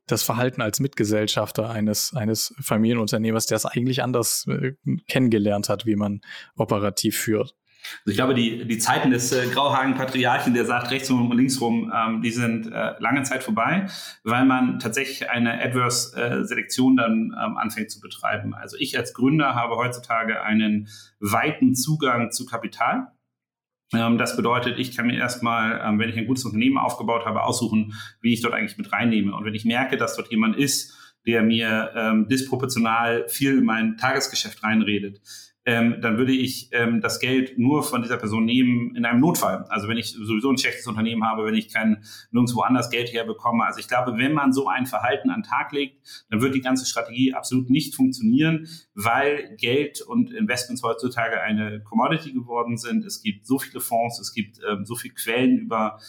das 0.06 0.22
Verhalten 0.22 0.62
als 0.62 0.80
Mitgesellschafter 0.80 1.70
eines, 1.70 2.14
eines 2.14 2.54
Familienunternehmers, 2.60 3.46
der 3.46 3.56
es 3.56 3.66
eigentlich 3.66 4.02
anders 4.02 4.46
äh, 4.48 4.72
kennengelernt 5.08 5.68
hat, 5.68 5.86
wie 5.86 5.96
man 5.96 6.20
operativ 6.56 7.18
führt. 7.18 7.54
Also 8.00 8.10
ich 8.10 8.16
glaube, 8.16 8.34
die, 8.34 8.66
die 8.66 8.78
Zeiten 8.78 9.10
des 9.10 9.32
äh, 9.32 9.46
Grauhagen-Patriarchen, 9.46 10.54
der 10.54 10.64
sagt 10.64 10.90
rechts 10.90 11.10
rum 11.10 11.30
und 11.30 11.36
links 11.36 11.60
rum, 11.60 11.92
ähm, 11.94 12.22
die 12.22 12.30
sind 12.30 12.66
äh, 12.66 12.92
lange 12.98 13.22
Zeit 13.22 13.42
vorbei, 13.42 13.86
weil 14.22 14.44
man 14.44 14.78
tatsächlich 14.78 15.30
eine 15.30 15.60
Adverse-Selektion 15.62 16.98
äh, 16.98 17.02
dann 17.02 17.36
ähm, 17.42 17.56
anfängt 17.56 17.90
zu 17.90 18.00
betreiben. 18.00 18.54
Also 18.54 18.76
ich 18.78 18.98
als 18.98 19.14
Gründer 19.14 19.54
habe 19.54 19.76
heutzutage 19.76 20.42
einen 20.42 20.88
weiten 21.20 21.74
Zugang 21.74 22.30
zu 22.32 22.44
Kapital. 22.44 23.08
Ähm, 23.92 24.18
das 24.18 24.36
bedeutet, 24.36 24.78
ich 24.78 24.96
kann 24.96 25.06
mir 25.06 25.18
erstmal, 25.18 25.80
ähm, 25.84 25.98
wenn 25.98 26.08
ich 26.08 26.16
ein 26.16 26.26
gutes 26.26 26.44
Unternehmen 26.44 26.78
aufgebaut 26.78 27.24
habe, 27.26 27.42
aussuchen, 27.42 27.94
wie 28.20 28.32
ich 28.32 28.42
dort 28.42 28.54
eigentlich 28.54 28.78
mit 28.78 28.92
reinnehme. 28.92 29.34
Und 29.34 29.44
wenn 29.44 29.54
ich 29.54 29.64
merke, 29.64 29.96
dass 29.96 30.16
dort 30.16 30.30
jemand 30.30 30.56
ist, 30.56 30.96
der 31.26 31.42
mir 31.42 31.92
ähm, 31.94 32.28
disproportional 32.28 33.28
viel 33.28 33.58
in 33.58 33.64
mein 33.64 33.96
Tagesgeschäft 33.96 34.62
reinredet, 34.62 35.20
ähm, 35.70 36.00
dann 36.00 36.18
würde 36.18 36.32
ich 36.32 36.68
ähm, 36.72 37.00
das 37.00 37.20
Geld 37.20 37.56
nur 37.56 37.84
von 37.84 38.02
dieser 38.02 38.16
Person 38.16 38.44
nehmen 38.44 38.96
in 38.96 39.04
einem 39.04 39.20
Notfall. 39.20 39.66
Also 39.68 39.86
wenn 39.86 39.98
ich 39.98 40.10
sowieso 40.10 40.50
ein 40.50 40.58
schlechtes 40.58 40.84
Unternehmen 40.88 41.24
habe, 41.24 41.46
wenn 41.46 41.54
ich 41.54 41.72
kein 41.72 42.02
nirgendwo 42.32 42.62
anders 42.62 42.90
Geld 42.90 43.12
herbekomme. 43.12 43.64
Also 43.64 43.78
ich 43.78 43.86
glaube, 43.86 44.18
wenn 44.18 44.32
man 44.32 44.52
so 44.52 44.66
ein 44.66 44.86
Verhalten 44.86 45.30
an 45.30 45.42
den 45.42 45.48
Tag 45.48 45.70
legt, 45.70 46.26
dann 46.28 46.42
wird 46.42 46.56
die 46.56 46.60
ganze 46.60 46.86
Strategie 46.86 47.34
absolut 47.34 47.70
nicht 47.70 47.94
funktionieren, 47.94 48.66
weil 48.96 49.54
Geld 49.58 50.00
und 50.00 50.32
Investments 50.32 50.82
heutzutage 50.82 51.40
eine 51.40 51.80
Commodity 51.84 52.32
geworden 52.32 52.76
sind. 52.76 53.04
Es 53.04 53.22
gibt 53.22 53.46
so 53.46 53.60
viele 53.60 53.78
Fonds, 53.78 54.18
es 54.18 54.34
gibt 54.34 54.58
ähm, 54.68 54.84
so 54.84 54.96
viele 54.96 55.14
Quellen 55.14 55.56
über 55.56 56.00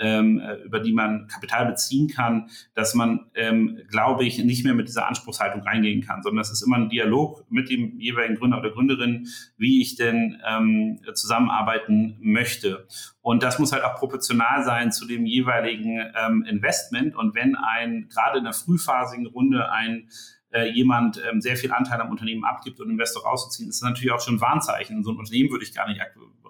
ähm, 0.00 0.40
äh, 0.40 0.54
über 0.64 0.80
die 0.80 0.92
man 0.92 1.28
Kapital 1.28 1.66
beziehen 1.66 2.08
kann, 2.08 2.50
dass 2.74 2.94
man, 2.94 3.26
ähm, 3.34 3.78
glaube 3.88 4.24
ich, 4.24 4.42
nicht 4.42 4.64
mehr 4.64 4.74
mit 4.74 4.88
dieser 4.88 5.06
Anspruchshaltung 5.06 5.62
reingehen 5.62 6.02
kann, 6.02 6.22
sondern 6.22 6.40
es 6.40 6.50
ist 6.50 6.62
immer 6.62 6.76
ein 6.76 6.88
Dialog 6.88 7.44
mit 7.50 7.70
dem 7.70 8.00
jeweiligen 8.00 8.36
Gründer 8.36 8.58
oder 8.58 8.70
Gründerin, 8.70 9.28
wie 9.56 9.80
ich 9.80 9.96
denn 9.96 10.40
ähm, 10.46 11.00
zusammenarbeiten 11.14 12.16
möchte. 12.20 12.86
Und 13.20 13.42
das 13.42 13.58
muss 13.58 13.72
halt 13.72 13.84
auch 13.84 13.96
proportional 13.96 14.64
sein 14.64 14.92
zu 14.92 15.06
dem 15.06 15.26
jeweiligen 15.26 16.00
ähm, 16.16 16.44
Investment. 16.48 17.14
Und 17.14 17.34
wenn 17.34 17.54
ein, 17.54 18.08
gerade 18.08 18.38
in 18.38 18.44
der 18.44 18.54
frühphasigen 18.54 19.26
Runde 19.26 19.70
ein 19.70 20.08
jemand 20.72 21.22
ähm, 21.30 21.40
sehr 21.40 21.56
viel 21.56 21.72
Anteil 21.72 22.00
am 22.00 22.10
Unternehmen 22.10 22.44
abgibt 22.44 22.80
und 22.80 22.90
Investor 22.90 23.22
rauszuziehen, 23.22 23.68
ist 23.68 23.82
natürlich 23.82 24.10
auch 24.10 24.20
schon 24.20 24.36
ein 24.36 24.40
Warnzeichen. 24.40 24.96
In 24.96 25.04
so 25.04 25.12
ein 25.12 25.16
Unternehmen 25.16 25.50
würde 25.50 25.64
ich 25.64 25.74
gar 25.74 25.88
nicht 25.88 26.00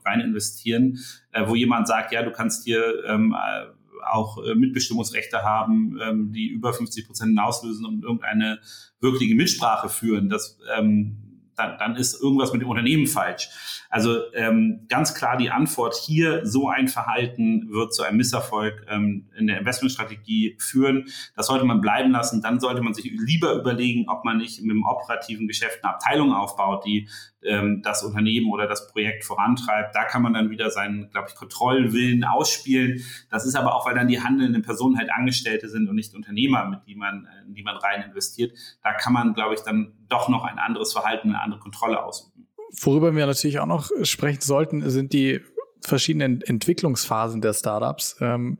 rein 0.04 0.21
investieren, 0.21 0.99
äh, 1.33 1.47
wo 1.47 1.54
jemand 1.54 1.87
sagt, 1.87 2.12
ja, 2.12 2.23
du 2.23 2.33
kannst 2.33 2.64
hier 2.64 3.04
ähm, 3.07 3.35
äh, 3.35 3.66
auch 4.07 4.42
äh, 4.45 4.54
Mitbestimmungsrechte 4.54 5.42
haben, 5.42 5.99
ähm, 6.02 6.33
die 6.33 6.49
über 6.49 6.73
50 6.73 7.07
Prozent 7.07 7.38
auslösen 7.38 7.85
und 7.85 8.02
irgendeine 8.02 8.61
wirkliche 9.00 9.35
Mitsprache 9.35 9.88
führen. 9.88 10.28
Das 10.28 10.59
ähm, 10.76 11.29
dann, 11.61 11.79
dann 11.79 11.97
ist 11.97 12.21
irgendwas 12.21 12.52
mit 12.52 12.62
dem 12.62 12.69
Unternehmen 12.69 13.07
falsch. 13.07 13.50
Also 13.90 14.33
ähm, 14.35 14.87
ganz 14.88 15.14
klar 15.14 15.37
die 15.37 15.50
Antwort 15.50 15.95
hier, 15.95 16.47
so 16.47 16.69
ein 16.69 16.88
Verhalten 16.88 17.69
wird 17.71 17.93
zu 17.93 18.02
einem 18.02 18.17
Misserfolg 18.17 18.87
ähm, 18.88 19.29
in 19.37 19.47
der 19.47 19.59
Investmentstrategie 19.59 20.57
führen. 20.59 21.07
Das 21.37 21.47
sollte 21.47 21.64
man 21.64 21.81
bleiben 21.81 22.12
lassen. 22.12 22.40
Dann 22.40 22.61
sollte 22.61 22.83
man 22.83 22.95
sich 22.95 23.11
lieber 23.12 23.52
überlegen, 23.55 24.09
ob 24.09 24.25
man 24.25 24.38
nicht 24.38 24.61
mit 24.62 24.71
dem 24.71 24.85
operativen 24.85 25.49
Geschäft 25.49 25.83
eine 25.83 25.95
Abteilung 25.95 26.33
aufbaut, 26.33 26.85
die 26.85 27.09
ähm, 27.42 27.82
das 27.82 28.02
Unternehmen 28.02 28.50
oder 28.50 28.66
das 28.66 28.88
Projekt 28.88 29.25
vorantreibt. 29.25 29.94
Da 29.94 30.04
kann 30.04 30.23
man 30.23 30.35
dann 30.35 30.50
wieder 30.50 30.70
seinen, 30.70 31.11
glaube 31.11 31.28
ich, 31.28 31.35
Kontrollwillen 31.35 32.25
ausspielen. 32.25 33.02
Das 33.30 33.47
ist 33.47 33.54
aber 33.54 33.75
auch, 33.75 33.87
weil 33.87 33.94
dann 33.94 34.09
die 34.09 34.20
handelnden 34.20 34.62
Personen 34.62 34.99
halt 34.99 35.11
Angestellte 35.12 35.68
sind 35.68 35.88
und 35.88 35.94
nicht 35.94 36.14
Unternehmer, 36.14 36.68
mit 36.68 36.80
die 36.87 36.94
man, 36.94 37.28
in 37.47 37.54
die 37.54 37.62
man 37.62 37.76
rein 37.76 38.02
investiert. 38.02 38.52
Da 38.82 38.92
kann 38.92 39.12
man, 39.12 39.35
glaube 39.35 39.54
ich, 39.54 39.61
dann 39.61 39.92
doch 40.09 40.28
noch 40.28 40.44
ein 40.44 40.59
anderes 40.59 40.92
Verhalten, 40.92 41.30
eine 41.30 41.40
andere 41.40 41.61
Kontrolle 41.61 42.02
ausüben. 42.02 42.47
Worüber 42.82 43.14
wir 43.14 43.26
natürlich 43.26 43.59
auch 43.59 43.66
noch 43.66 43.90
sprechen 44.02 44.40
sollten, 44.40 44.88
sind 44.90 45.12
die 45.12 45.40
verschiedenen 45.82 46.42
Entwicklungsphasen 46.42 47.40
der 47.40 47.54
Startups. 47.54 48.16
Ähm, 48.20 48.59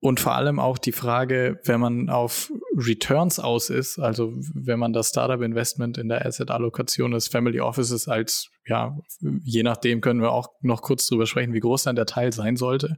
und 0.00 0.20
vor 0.20 0.34
allem 0.34 0.60
auch 0.60 0.78
die 0.78 0.92
Frage, 0.92 1.60
wenn 1.64 1.80
man 1.80 2.08
auf 2.08 2.52
Returns 2.76 3.40
aus 3.40 3.68
ist, 3.68 3.98
also 3.98 4.32
wenn 4.54 4.78
man 4.78 4.92
das 4.92 5.08
Startup-Investment 5.08 5.98
in 5.98 6.08
der 6.08 6.24
Asset-Allokation 6.24 7.10
des 7.10 7.26
Family 7.26 7.60
Offices 7.60 8.06
als, 8.06 8.48
ja, 8.66 8.96
je 9.42 9.64
nachdem 9.64 10.00
können 10.00 10.20
wir 10.20 10.30
auch 10.30 10.50
noch 10.60 10.82
kurz 10.82 11.08
drüber 11.08 11.26
sprechen, 11.26 11.52
wie 11.52 11.60
groß 11.60 11.82
dann 11.82 11.96
der 11.96 12.06
Teil 12.06 12.32
sein 12.32 12.56
sollte. 12.56 12.96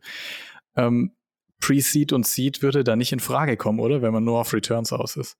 Ähm, 0.76 1.12
Pre-Seed 1.60 2.12
und 2.12 2.26
Seed 2.26 2.62
würde 2.62 2.84
da 2.84 2.96
nicht 2.96 3.12
in 3.12 3.20
Frage 3.20 3.56
kommen, 3.56 3.80
oder? 3.80 4.02
Wenn 4.02 4.12
man 4.12 4.24
nur 4.24 4.40
auf 4.40 4.52
Returns 4.52 4.92
aus 4.92 5.16
ist. 5.16 5.38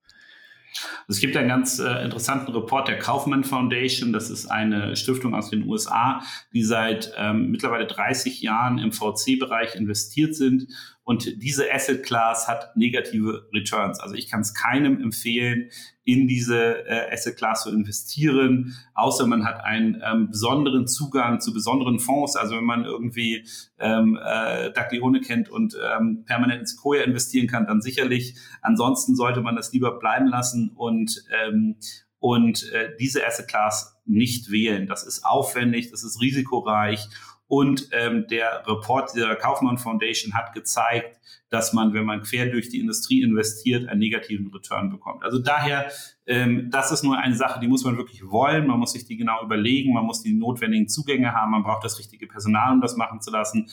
Es 1.08 1.20
gibt 1.20 1.36
einen 1.36 1.48
ganz 1.48 1.78
äh, 1.78 2.04
interessanten 2.04 2.52
Report 2.52 2.88
der 2.88 2.98
Kaufman 2.98 3.44
Foundation. 3.44 4.12
Das 4.12 4.30
ist 4.30 4.46
eine 4.46 4.96
Stiftung 4.96 5.34
aus 5.34 5.50
den 5.50 5.66
USA, 5.66 6.22
die 6.52 6.62
seit 6.62 7.12
ähm, 7.16 7.50
mittlerweile 7.50 7.86
30 7.86 8.40
Jahren 8.40 8.78
im 8.78 8.92
VC-Bereich 8.92 9.74
investiert 9.74 10.34
sind 10.34 10.68
und 11.10 11.42
diese 11.42 11.74
Asset 11.74 12.04
Class 12.04 12.46
hat 12.46 12.76
negative 12.76 13.48
Returns. 13.52 13.98
Also 13.98 14.14
ich 14.14 14.30
kann 14.30 14.42
es 14.42 14.54
keinem 14.54 15.02
empfehlen, 15.02 15.68
in 16.04 16.28
diese 16.28 16.86
äh, 16.86 17.12
Asset 17.12 17.36
Class 17.36 17.64
zu 17.64 17.70
investieren, 17.70 18.76
außer 18.94 19.26
man 19.26 19.44
hat 19.44 19.64
einen 19.64 20.00
ähm, 20.08 20.28
besonderen 20.30 20.86
Zugang 20.86 21.40
zu 21.40 21.52
besonderen 21.52 21.98
Fonds. 21.98 22.36
Also 22.36 22.54
wenn 22.54 22.64
man 22.64 22.84
irgendwie 22.84 23.44
ähm, 23.80 24.20
äh, 24.24 24.70
Daglione 24.70 25.20
kennt 25.20 25.48
und 25.48 25.76
ähm, 25.98 26.22
permanent 26.26 26.60
in 26.60 26.66
Sequoia 26.66 27.02
investieren 27.02 27.48
kann, 27.48 27.66
dann 27.66 27.82
sicherlich. 27.82 28.36
Ansonsten 28.62 29.16
sollte 29.16 29.40
man 29.40 29.56
das 29.56 29.72
lieber 29.72 29.98
bleiben 29.98 30.28
lassen 30.28 30.70
und 30.76 31.24
ähm, 31.44 31.74
und 32.20 32.70
äh, 32.70 32.90
diese 33.00 33.26
Asset 33.26 33.48
Class 33.48 33.96
nicht 34.04 34.52
wählen. 34.52 34.86
Das 34.86 35.04
ist 35.04 35.24
aufwendig, 35.24 35.90
das 35.90 36.04
ist 36.04 36.20
risikoreich 36.20 37.08
und 37.50 37.88
ähm, 37.90 38.28
der 38.30 38.62
Report 38.64 39.10
der 39.16 39.34
Kaufmann 39.34 39.76
Foundation 39.76 40.34
hat 40.34 40.52
gezeigt, 40.52 41.18
dass 41.48 41.72
man, 41.72 41.92
wenn 41.94 42.04
man 42.04 42.22
quer 42.22 42.46
durch 42.46 42.68
die 42.68 42.78
Industrie 42.78 43.22
investiert, 43.22 43.88
einen 43.88 43.98
negativen 43.98 44.52
Return 44.54 44.88
bekommt. 44.88 45.24
Also 45.24 45.40
daher, 45.40 45.90
ähm, 46.26 46.70
das 46.70 46.92
ist 46.92 47.02
nur 47.02 47.18
eine 47.18 47.34
Sache, 47.34 47.58
die 47.58 47.66
muss 47.66 47.82
man 47.82 47.96
wirklich 47.96 48.22
wollen. 48.24 48.68
Man 48.68 48.78
muss 48.78 48.92
sich 48.92 49.04
die 49.04 49.16
genau 49.16 49.42
überlegen. 49.42 49.92
Man 49.92 50.04
muss 50.04 50.22
die 50.22 50.32
notwendigen 50.32 50.88
Zugänge 50.88 51.34
haben. 51.34 51.50
Man 51.50 51.64
braucht 51.64 51.82
das 51.82 51.98
richtige 51.98 52.28
Personal, 52.28 52.72
um 52.72 52.80
das 52.80 52.94
machen 52.94 53.20
zu 53.20 53.32
lassen. 53.32 53.68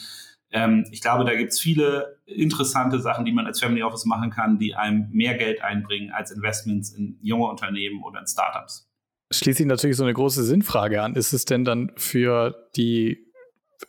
Ähm, 0.50 0.84
ich 0.90 1.00
glaube, 1.00 1.24
da 1.24 1.36
gibt 1.36 1.52
es 1.52 1.60
viele 1.60 2.18
interessante 2.26 2.98
Sachen, 2.98 3.24
die 3.26 3.32
man 3.32 3.46
als 3.46 3.60
Family 3.60 3.84
Office 3.84 4.06
machen 4.06 4.30
kann, 4.30 4.58
die 4.58 4.74
einem 4.74 5.08
mehr 5.12 5.36
Geld 5.36 5.62
einbringen 5.62 6.10
als 6.10 6.32
Investments 6.32 6.90
in 6.90 7.16
junge 7.22 7.46
Unternehmen 7.46 8.02
oder 8.02 8.18
in 8.18 8.26
Startups. 8.26 8.90
schließt 9.32 9.58
sich 9.58 9.66
natürlich 9.68 9.96
so 9.96 10.02
eine 10.02 10.14
große 10.14 10.42
Sinnfrage 10.42 11.00
an. 11.00 11.14
Ist 11.14 11.32
es 11.32 11.44
denn 11.44 11.64
dann 11.64 11.92
für 11.94 12.68
die 12.74 13.27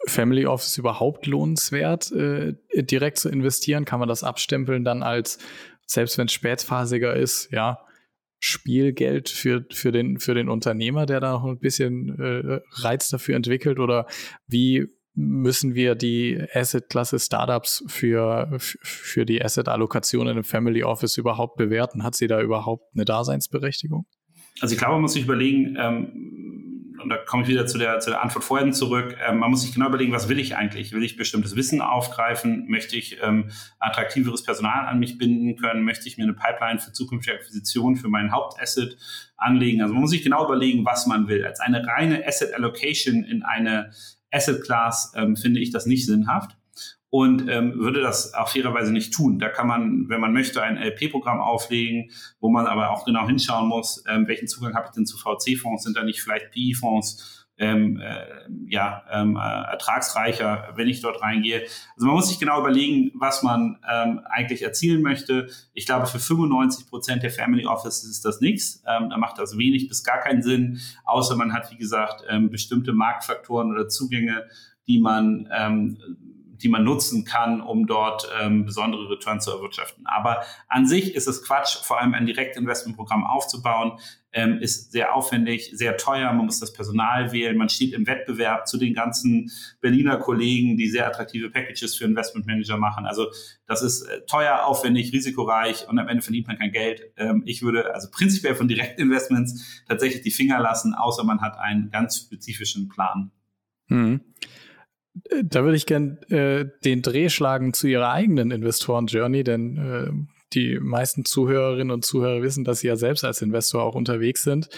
Family 0.08 0.46
Office 0.46 0.78
überhaupt 0.78 1.26
lohnenswert, 1.26 2.12
äh, 2.12 2.56
direkt 2.74 3.18
zu 3.18 3.30
investieren? 3.30 3.86
Kann 3.86 4.00
man 4.00 4.10
das 4.10 4.24
abstempeln 4.24 4.84
dann 4.84 5.04
als, 5.04 5.40
selbst 5.86 6.18
wenn 6.18 6.28
es 6.28 6.34
spätphasiger 6.34 7.16
ist, 7.16 7.52
ja, 7.52 7.80
Spielgeld 8.40 9.30
für, 9.30 9.66
für, 9.72 9.92
den, 9.92 10.20
für 10.20 10.34
den 10.34 10.48
Unternehmer, 10.48 11.06
der 11.06 11.20
da 11.20 11.34
noch 11.34 11.46
ein 11.46 11.60
bisschen 11.60 12.18
äh, 12.20 12.62
Reiz 12.82 13.10
dafür 13.10 13.36
entwickelt? 13.36 13.80
Oder 13.80 14.06
wie 14.48 14.88
müssen 15.14 15.76
wir 15.76 15.96
die 15.96 16.42
Asset-Klasse 16.54 17.20
Startups 17.20 17.84
für, 17.88 18.50
für 18.58 19.26
die 19.26 19.44
Asset-Allokation 19.44 20.28
in 20.28 20.32
einem 20.32 20.44
Family 20.46 20.84
Office 20.84 21.18
überhaupt 21.18 21.58
bewerten? 21.58 22.04
Hat 22.04 22.16
sie 22.16 22.28
da 22.28 22.42
überhaupt 22.42 22.86
eine 22.96 23.04
Daseinsberechtigung? 23.04 24.06
Also 24.62 24.74
ich 24.74 24.80
glaube, 24.80 24.94
man 24.94 25.02
muss 25.02 25.14
sich 25.14 25.24
überlegen, 25.24 25.76
ähm, 25.78 26.69
und 27.02 27.10
da 27.10 27.18
komme 27.18 27.44
ich 27.44 27.50
wieder 27.50 27.66
zu 27.66 27.78
der, 27.78 28.00
zu 28.00 28.10
der 28.10 28.22
Antwort 28.22 28.44
vorhin 28.44 28.74
zurück, 28.74 29.16
ähm, 29.28 29.40
man 29.40 29.50
muss 29.50 29.62
sich 29.62 29.74
genau 29.74 29.88
überlegen, 29.88 30.12
was 30.12 30.30
will 30.30 30.40
ich 30.40 30.56
eigentlich? 30.56 30.92
Will 30.92 31.04
ich 31.04 31.18
bestimmtes 31.18 31.56
Wissen 31.56 31.82
aufgreifen? 31.82 32.68
Möchte 32.68 32.96
ich 32.96 33.18
ähm, 33.22 33.50
attraktiveres 33.80 34.44
Personal 34.44 34.86
an 34.86 35.00
mich 35.00 35.18
binden 35.18 35.56
können? 35.56 35.84
Möchte 35.84 36.08
ich 36.08 36.18
mir 36.18 36.24
eine 36.24 36.34
Pipeline 36.34 36.80
für 36.80 36.92
zukünftige 36.92 37.38
Akquisitionen 37.38 37.96
für 37.96 38.10
meinen 38.10 38.32
Hauptasset 38.32 38.98
anlegen? 39.38 39.82
Also 39.82 39.94
man 39.94 40.02
muss 40.02 40.12
sich 40.12 40.24
genau 40.24 40.46
überlegen, 40.46 40.86
was 40.86 41.08
man 41.08 41.28
will. 41.28 41.46
Als 41.46 41.60
eine 41.60 41.86
reine 41.86 42.28
Asset 42.28 42.54
Allocation 42.54 43.24
in 43.24 43.44
eine 43.44 43.92
Asset 44.32 44.64
Class 44.64 45.14
ähm, 45.16 45.36
finde 45.36 45.60
ich 45.60 45.72
das 45.72 45.86
nicht 45.86 46.06
sinnhaft 46.06 46.59
und 47.10 47.50
ähm, 47.50 47.74
würde 47.80 48.02
das 48.02 48.34
auch 48.34 48.50
fairerweise 48.50 48.92
nicht 48.92 49.14
tun. 49.14 49.40
Da 49.40 49.50
kann 49.50 49.68
man, 49.68 50.10
wenn 50.10 50.22
man 50.22 50.34
möchte, 50.34 50.62
ein 50.62 50.78
LP-Programm 50.78 51.40
auflegen, 51.40 52.12
wo 52.40 52.50
man 52.50 52.68
aber 52.68 52.92
auch 52.92 53.06
genau 53.06 53.28
hinschauen 53.28 53.68
muss, 53.68 54.04
ähm, 54.08 54.28
welchen 54.28 54.48
Zugang 54.48 54.76
habe 54.76 54.88
ich 54.88 54.92
denn 54.92 55.06
zu 55.06 55.18
VC-Fonds, 55.18 55.84
sind 55.84 55.98
da 55.98 56.04
nicht 56.04 56.22
vielleicht 56.22 56.52
PI-Fonds 56.52 57.48
ähm, 57.60 58.00
äh, 58.00 58.26
ja, 58.68 59.04
ähm, 59.12 59.36
äh, 59.36 59.40
ertragsreicher, 59.40 60.70
wenn 60.76 60.88
ich 60.88 61.02
dort 61.02 61.22
reingehe. 61.22 61.64
Also 61.96 62.08
man 62.08 62.16
muss 62.16 62.30
sich 62.30 62.40
genau 62.40 62.60
überlegen, 62.60 63.12
was 63.16 63.44
man 63.44 63.80
ähm, 63.92 64.22
eigentlich 64.30 64.62
erzielen 64.62 65.02
möchte. 65.02 65.50
Ich 65.74 65.86
glaube, 65.86 66.06
für 66.06 66.20
95 66.20 66.88
Prozent 66.88 67.22
der 67.22 67.32
Family 67.32 67.66
Offices 67.66 68.10
ist 68.10 68.24
das 68.24 68.40
nichts. 68.40 68.82
Ähm, 68.88 69.10
da 69.10 69.18
macht 69.18 69.40
das 69.40 69.58
wenig 69.58 69.90
bis 69.90 70.06
gar 70.06 70.20
keinen 70.20 70.42
Sinn, 70.42 70.80
außer 71.04 71.36
man 71.36 71.52
hat, 71.52 71.70
wie 71.72 71.78
gesagt, 71.78 72.24
ähm, 72.30 72.50
bestimmte 72.50 72.94
Marktfaktoren 72.94 73.72
oder 73.72 73.90
Zugänge, 73.90 74.46
die 74.88 75.00
man 75.00 75.50
ähm, 75.52 75.98
die 76.62 76.70
man 76.70 76.84
nutzen 76.84 77.26
kann, 77.26 77.62
um 77.62 77.88
dort 77.88 78.30
ähm, 78.42 78.66
besondere 78.66 79.10
Returns 79.10 79.46
zu 79.46 79.52
erwirtschaften. 79.52 80.06
Aber 80.06 80.44
an 80.68 80.88
sich 80.88 81.16
ist 81.16 81.28
es 81.28 81.44
Quatsch, 81.44 81.78
vor 81.84 82.00
allem 82.00 82.14
ein 82.14 82.26
Direktinvestmentprogramm 82.26 83.26
aufzubauen, 83.26 84.00
ähm, 84.32 84.60
ist 84.60 84.92
sehr 84.92 85.16
aufwendig, 85.16 85.72
sehr 85.74 85.98
teuer, 85.98 86.32
man 86.34 86.46
muss 86.46 86.60
das 86.60 86.74
Personal 86.74 87.32
wählen, 87.32 87.58
man 87.58 87.70
steht 87.70 87.94
im 87.94 88.06
Wettbewerb 88.06 88.68
zu 88.68 88.78
den 88.78 88.94
ganzen 88.94 89.52
Berliner 89.82 90.18
Kollegen, 90.18 90.78
die 90.78 90.88
sehr 90.88 91.08
attraktive 91.08 91.50
Packages 91.50 91.96
für 91.96 92.06
Investmentmanager 92.06 92.78
machen. 92.78 93.06
Also 93.06 93.28
das 93.66 93.82
ist 93.82 94.04
äh, 94.04 94.22
teuer, 94.28 94.66
aufwendig, 94.66 95.12
risikoreich 95.14 95.88
und 95.90 95.98
am 95.98 96.08
Ende 96.08 96.22
verdient 96.22 96.48
man 96.48 96.60
kein 96.60 96.72
Geld. 96.72 97.12
Ähm, 97.18 97.42
ich 97.46 97.64
würde 97.64 97.94
also 97.94 98.10
prinzipiell 98.12 98.56
von 98.56 98.68
Direktinvestments 98.68 99.84
tatsächlich 99.88 100.22
die 100.22 100.32
Finger 100.32 100.60
lassen, 100.60 100.94
außer 100.94 101.24
man 101.24 101.42
hat 101.42 101.58
einen 101.58 101.90
ganz 101.90 102.18
spezifischen 102.18 102.88
Plan. 102.88 103.32
Hm. 103.88 104.22
Da 105.44 105.64
würde 105.64 105.76
ich 105.76 105.86
gern 105.86 106.18
äh, 106.30 106.66
den 106.86 107.02
Dreh 107.02 107.30
schlagen 107.30 107.74
zu 107.74 107.88
Ihrer 107.88 108.12
eigenen 108.12 108.52
Investoren-Journey, 108.52 109.44
denn 109.44 109.78
äh, 109.78 110.12
die 110.54 110.80
meisten 110.80 111.26
Zuhörerinnen 111.26 111.92
und 111.92 112.06
Zuhörer 112.06 112.42
wissen, 112.42 112.64
dass 112.64 112.80
Sie 112.80 112.88
ja 112.88 112.96
selbst 112.96 113.24
als 113.24 113.42
Investor 113.42 113.84
auch 113.84 113.96
unterwegs 113.96 114.44
sind. 114.44 114.70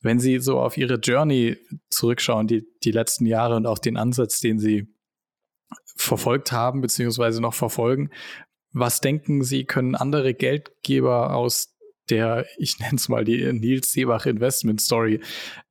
Wenn 0.00 0.20
Sie 0.20 0.38
so 0.38 0.60
auf 0.60 0.76
Ihre 0.76 0.94
Journey 0.94 1.56
zurückschauen, 1.90 2.46
die, 2.46 2.66
die 2.84 2.92
letzten 2.92 3.26
Jahre 3.26 3.56
und 3.56 3.66
auch 3.66 3.78
den 3.78 3.96
Ansatz, 3.96 4.40
den 4.40 4.58
Sie 4.58 4.86
verfolgt 5.96 6.52
haben, 6.52 6.80
beziehungsweise 6.80 7.40
noch 7.40 7.54
verfolgen, 7.54 8.10
was 8.72 9.00
denken 9.00 9.42
Sie, 9.42 9.64
können 9.64 9.94
andere 9.94 10.34
Geldgeber 10.34 11.34
aus 11.34 11.74
der, 12.10 12.46
ich 12.58 12.78
nenne 12.78 12.96
es 12.96 13.08
mal 13.08 13.24
die 13.24 13.52
Nils 13.52 13.92
Seebach 13.92 14.26
Investment 14.26 14.80
Story, 14.80 15.20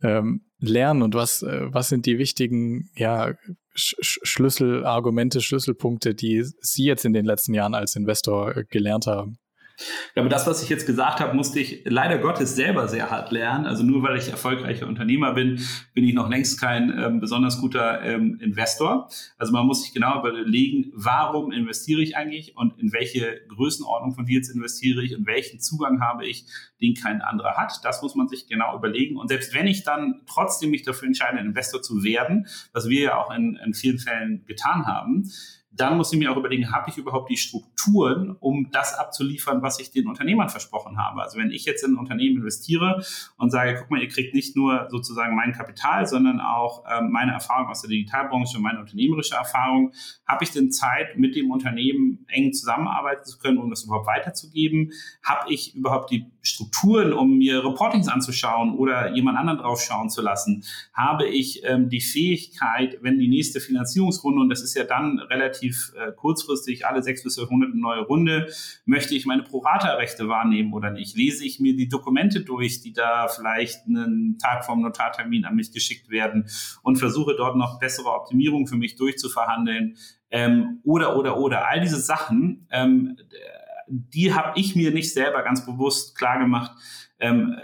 ähm, 0.01 0.41
lernen 0.59 1.01
und 1.03 1.15
was, 1.15 1.43
äh, 1.43 1.73
was 1.73 1.89
sind 1.89 2.05
die 2.05 2.17
wichtigen 2.17 2.89
ja, 2.95 3.35
Sch 3.77 4.19
Schlüsselargumente, 4.23 5.39
Schlüsselpunkte, 5.39 6.15
die 6.15 6.43
Sie 6.59 6.83
jetzt 6.83 7.05
in 7.05 7.13
den 7.13 7.25
letzten 7.25 7.53
Jahren 7.53 7.75
als 7.75 7.95
Investor 7.95 8.57
äh, 8.57 8.63
gelernt 8.65 9.07
haben? 9.07 9.37
Ja, 10.15 10.23
aber 10.23 10.29
das, 10.29 10.47
was 10.47 10.63
ich 10.63 10.69
jetzt 10.69 10.87
gesagt 10.87 11.19
habe, 11.19 11.35
musste 11.35 11.59
ich 11.59 11.83
leider 11.85 12.17
Gottes 12.17 12.55
selber 12.55 12.87
sehr 12.87 13.11
hart 13.11 13.31
lernen. 13.31 13.65
Also 13.65 13.83
nur 13.83 14.01
weil 14.01 14.17
ich 14.17 14.29
erfolgreicher 14.29 14.87
Unternehmer 14.87 15.33
bin, 15.33 15.61
bin 15.93 16.03
ich 16.03 16.13
noch 16.13 16.29
längst 16.29 16.59
kein 16.59 16.97
ähm, 16.97 17.19
besonders 17.19 17.59
guter 17.59 18.01
ähm, 18.01 18.39
Investor. 18.41 19.09
Also 19.37 19.53
man 19.53 19.67
muss 19.67 19.83
sich 19.83 19.93
genau 19.93 20.19
überlegen, 20.19 20.91
warum 20.95 21.51
investiere 21.51 22.01
ich 22.01 22.17
eigentlich 22.17 22.57
und 22.57 22.79
in 22.79 22.91
welche 22.91 23.41
Größenordnung 23.49 24.13
von 24.13 24.25
Deals 24.25 24.49
investiere 24.49 25.03
ich 25.03 25.15
und 25.15 25.27
welchen 25.27 25.59
Zugang 25.59 26.01
habe 26.01 26.25
ich, 26.25 26.45
den 26.81 26.95
kein 26.95 27.21
anderer 27.21 27.55
hat. 27.55 27.79
Das 27.83 28.01
muss 28.01 28.15
man 28.15 28.27
sich 28.27 28.47
genau 28.47 28.75
überlegen. 28.75 29.17
Und 29.17 29.27
selbst 29.27 29.53
wenn 29.53 29.67
ich 29.67 29.83
dann 29.83 30.21
trotzdem 30.27 30.71
mich 30.71 30.83
dafür 30.83 31.07
entscheide, 31.07 31.37
Investor 31.39 31.81
zu 31.81 32.03
werden, 32.03 32.47
was 32.73 32.89
wir 32.89 33.01
ja 33.01 33.17
auch 33.17 33.33
in, 33.33 33.57
in 33.63 33.73
vielen 33.73 33.99
Fällen 33.99 34.43
getan 34.45 34.85
haben, 34.85 35.29
dann 35.77 35.97
muss 35.97 36.11
ich 36.11 36.19
mir 36.19 36.31
auch 36.31 36.37
überlegen, 36.37 36.71
habe 36.71 36.89
ich 36.89 36.97
überhaupt 36.97 37.29
die 37.29 37.37
Strukturen, 37.37 38.35
um 38.39 38.69
das 38.71 38.93
abzuliefern, 38.93 39.61
was 39.61 39.79
ich 39.79 39.91
den 39.91 40.07
Unternehmern 40.07 40.49
versprochen 40.49 40.97
habe. 40.97 41.21
Also 41.21 41.37
wenn 41.37 41.51
ich 41.51 41.65
jetzt 41.65 41.83
in 41.83 41.93
ein 41.93 41.97
Unternehmen 41.97 42.37
investiere 42.37 43.03
und 43.37 43.51
sage, 43.51 43.75
guck 43.79 43.91
mal, 43.91 44.01
ihr 44.01 44.07
kriegt 44.07 44.33
nicht 44.33 44.55
nur 44.55 44.87
sozusagen 44.89 45.35
mein 45.35 45.53
Kapital, 45.53 46.05
sondern 46.07 46.39
auch 46.39 46.83
ähm, 46.89 47.11
meine 47.11 47.33
Erfahrung 47.33 47.67
aus 47.69 47.81
der 47.81 47.89
Digitalbranche 47.89 48.57
und 48.57 48.63
meine 48.63 48.79
unternehmerische 48.79 49.35
Erfahrung, 49.35 49.91
habe 50.25 50.43
ich 50.43 50.51
denn 50.51 50.71
Zeit, 50.71 51.17
mit 51.17 51.35
dem 51.35 51.51
Unternehmen 51.51 52.25
eng 52.27 52.53
zusammenarbeiten 52.53 53.25
zu 53.25 53.37
können, 53.37 53.57
um 53.57 53.69
das 53.69 53.83
überhaupt 53.83 54.07
weiterzugeben? 54.07 54.91
Habe 55.23 55.53
ich 55.53 55.75
überhaupt 55.75 56.11
die 56.11 56.25
Strukturen, 56.41 57.13
um 57.13 57.37
mir 57.37 57.63
Reportings 57.63 58.07
anzuschauen 58.07 58.75
oder 58.75 59.13
jemand 59.13 59.37
anderen 59.37 59.59
drauf 59.59 59.81
schauen 59.81 60.09
zu 60.09 60.21
lassen? 60.21 60.63
Habe 60.93 61.27
ich 61.27 61.63
ähm, 61.63 61.89
die 61.89 62.01
Fähigkeit, 62.01 62.97
wenn 63.01 63.19
die 63.19 63.27
nächste 63.27 63.59
Finanzierungsrunde, 63.59 64.41
und 64.41 64.49
das 64.49 64.61
ist 64.61 64.75
ja 64.75 64.83
dann 64.83 65.19
relativ 65.19 65.66
äh, 65.69 66.11
kurzfristig, 66.13 66.85
alle 66.85 67.03
sechs 67.03 67.23
bis 67.23 67.35
zwölf 67.35 67.49
Monate 67.49 67.71
eine 67.71 67.81
neue 67.81 68.01
Runde, 68.01 68.51
möchte 68.85 69.15
ich 69.15 69.25
meine 69.25 69.43
Prorata-Rechte 69.43 70.27
wahrnehmen 70.27 70.73
oder 70.73 70.91
nicht? 70.91 71.15
Lese 71.15 71.45
ich 71.45 71.59
mir 71.59 71.75
die 71.75 71.89
Dokumente 71.89 72.41
durch, 72.41 72.81
die 72.81 72.93
da 72.93 73.27
vielleicht 73.27 73.85
einen 73.85 74.37
Tag 74.37 74.65
vom 74.65 74.81
Notartermin 74.81 75.45
an 75.45 75.55
mich 75.55 75.71
geschickt 75.71 76.09
werden 76.09 76.47
und 76.83 76.97
versuche 76.97 77.35
dort 77.35 77.55
noch 77.55 77.79
bessere 77.79 78.09
Optimierungen 78.09 78.67
für 78.67 78.77
mich 78.77 78.95
durchzuverhandeln? 78.95 79.95
Ähm, 80.29 80.79
oder, 80.83 81.17
oder, 81.17 81.37
oder. 81.37 81.67
All 81.69 81.79
diese 81.79 81.99
Sachen, 81.99 82.67
ähm, 82.71 83.17
die 83.87 84.33
habe 84.33 84.59
ich 84.59 84.75
mir 84.75 84.91
nicht 84.91 85.13
selber 85.13 85.43
ganz 85.43 85.65
bewusst 85.65 86.17
klar 86.17 86.39
gemacht, 86.39 86.71
ähm, 87.19 87.55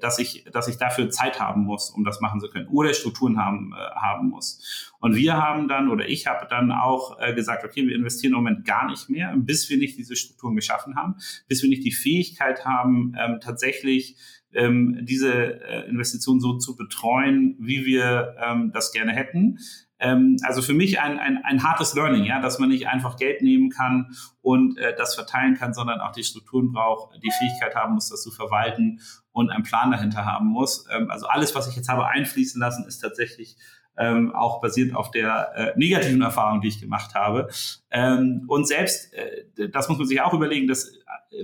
dass 0.00 0.18
ich, 0.18 0.44
dass 0.52 0.68
ich 0.68 0.78
dafür 0.78 1.10
Zeit 1.10 1.40
haben 1.40 1.62
muss, 1.62 1.90
um 1.90 2.04
das 2.04 2.20
machen 2.20 2.40
zu 2.40 2.48
können, 2.48 2.68
oder 2.68 2.94
Strukturen 2.94 3.38
haben, 3.38 3.74
äh, 3.74 3.94
haben 3.94 4.28
muss. 4.28 4.91
Und 5.02 5.16
wir 5.16 5.36
haben 5.36 5.66
dann, 5.66 5.90
oder 5.90 6.08
ich 6.08 6.28
habe 6.28 6.46
dann 6.48 6.70
auch 6.70 7.18
äh, 7.18 7.34
gesagt, 7.34 7.64
okay, 7.64 7.88
wir 7.88 7.96
investieren 7.96 8.34
im 8.34 8.36
Moment 8.36 8.64
gar 8.64 8.88
nicht 8.88 9.10
mehr, 9.10 9.34
bis 9.36 9.68
wir 9.68 9.76
nicht 9.76 9.98
diese 9.98 10.14
Strukturen 10.14 10.54
geschaffen 10.54 10.94
haben, 10.94 11.16
bis 11.48 11.60
wir 11.60 11.68
nicht 11.68 11.84
die 11.84 11.90
Fähigkeit 11.90 12.64
haben, 12.64 13.12
ähm, 13.18 13.40
tatsächlich 13.42 14.16
ähm, 14.52 15.00
diese 15.02 15.60
äh, 15.60 15.88
Investition 15.88 16.38
so 16.38 16.56
zu 16.56 16.76
betreuen, 16.76 17.56
wie 17.58 17.84
wir 17.84 18.36
ähm, 18.40 18.70
das 18.72 18.92
gerne 18.92 19.12
hätten. 19.12 19.58
Ähm, 19.98 20.36
also 20.44 20.62
für 20.62 20.72
mich 20.72 21.00
ein, 21.00 21.18
ein, 21.18 21.38
ein 21.42 21.64
hartes 21.64 21.94
Learning, 21.94 22.22
ja, 22.22 22.40
dass 22.40 22.60
man 22.60 22.68
nicht 22.68 22.86
einfach 22.86 23.16
Geld 23.16 23.42
nehmen 23.42 23.70
kann 23.70 24.14
und 24.40 24.78
äh, 24.78 24.94
das 24.96 25.16
verteilen 25.16 25.54
kann, 25.54 25.74
sondern 25.74 25.98
auch 25.98 26.12
die 26.12 26.22
Strukturen 26.22 26.70
braucht, 26.70 27.16
die 27.24 27.30
Fähigkeit 27.40 27.74
haben 27.74 27.94
muss, 27.94 28.08
das 28.08 28.22
zu 28.22 28.30
verwalten 28.30 29.00
und 29.32 29.50
einen 29.50 29.64
Plan 29.64 29.90
dahinter 29.90 30.24
haben 30.24 30.46
muss. 30.46 30.86
Ähm, 30.94 31.10
also 31.10 31.26
alles, 31.26 31.56
was 31.56 31.68
ich 31.68 31.74
jetzt 31.74 31.88
habe 31.88 32.06
einfließen 32.06 32.60
lassen, 32.60 32.86
ist 32.86 32.98
tatsächlich 33.00 33.56
ähm, 33.98 34.34
auch 34.34 34.60
basiert 34.60 34.94
auf 34.94 35.10
der 35.10 35.52
äh, 35.54 35.78
negativen 35.78 36.22
Erfahrung, 36.22 36.60
die 36.60 36.68
ich 36.68 36.80
gemacht 36.80 37.14
habe. 37.14 37.48
Ähm, 37.90 38.44
und 38.48 38.66
selbst, 38.66 39.12
äh, 39.14 39.68
das 39.70 39.88
muss 39.88 39.98
man 39.98 40.06
sich 40.06 40.20
auch 40.20 40.32
überlegen, 40.32 40.66
das 40.66 40.92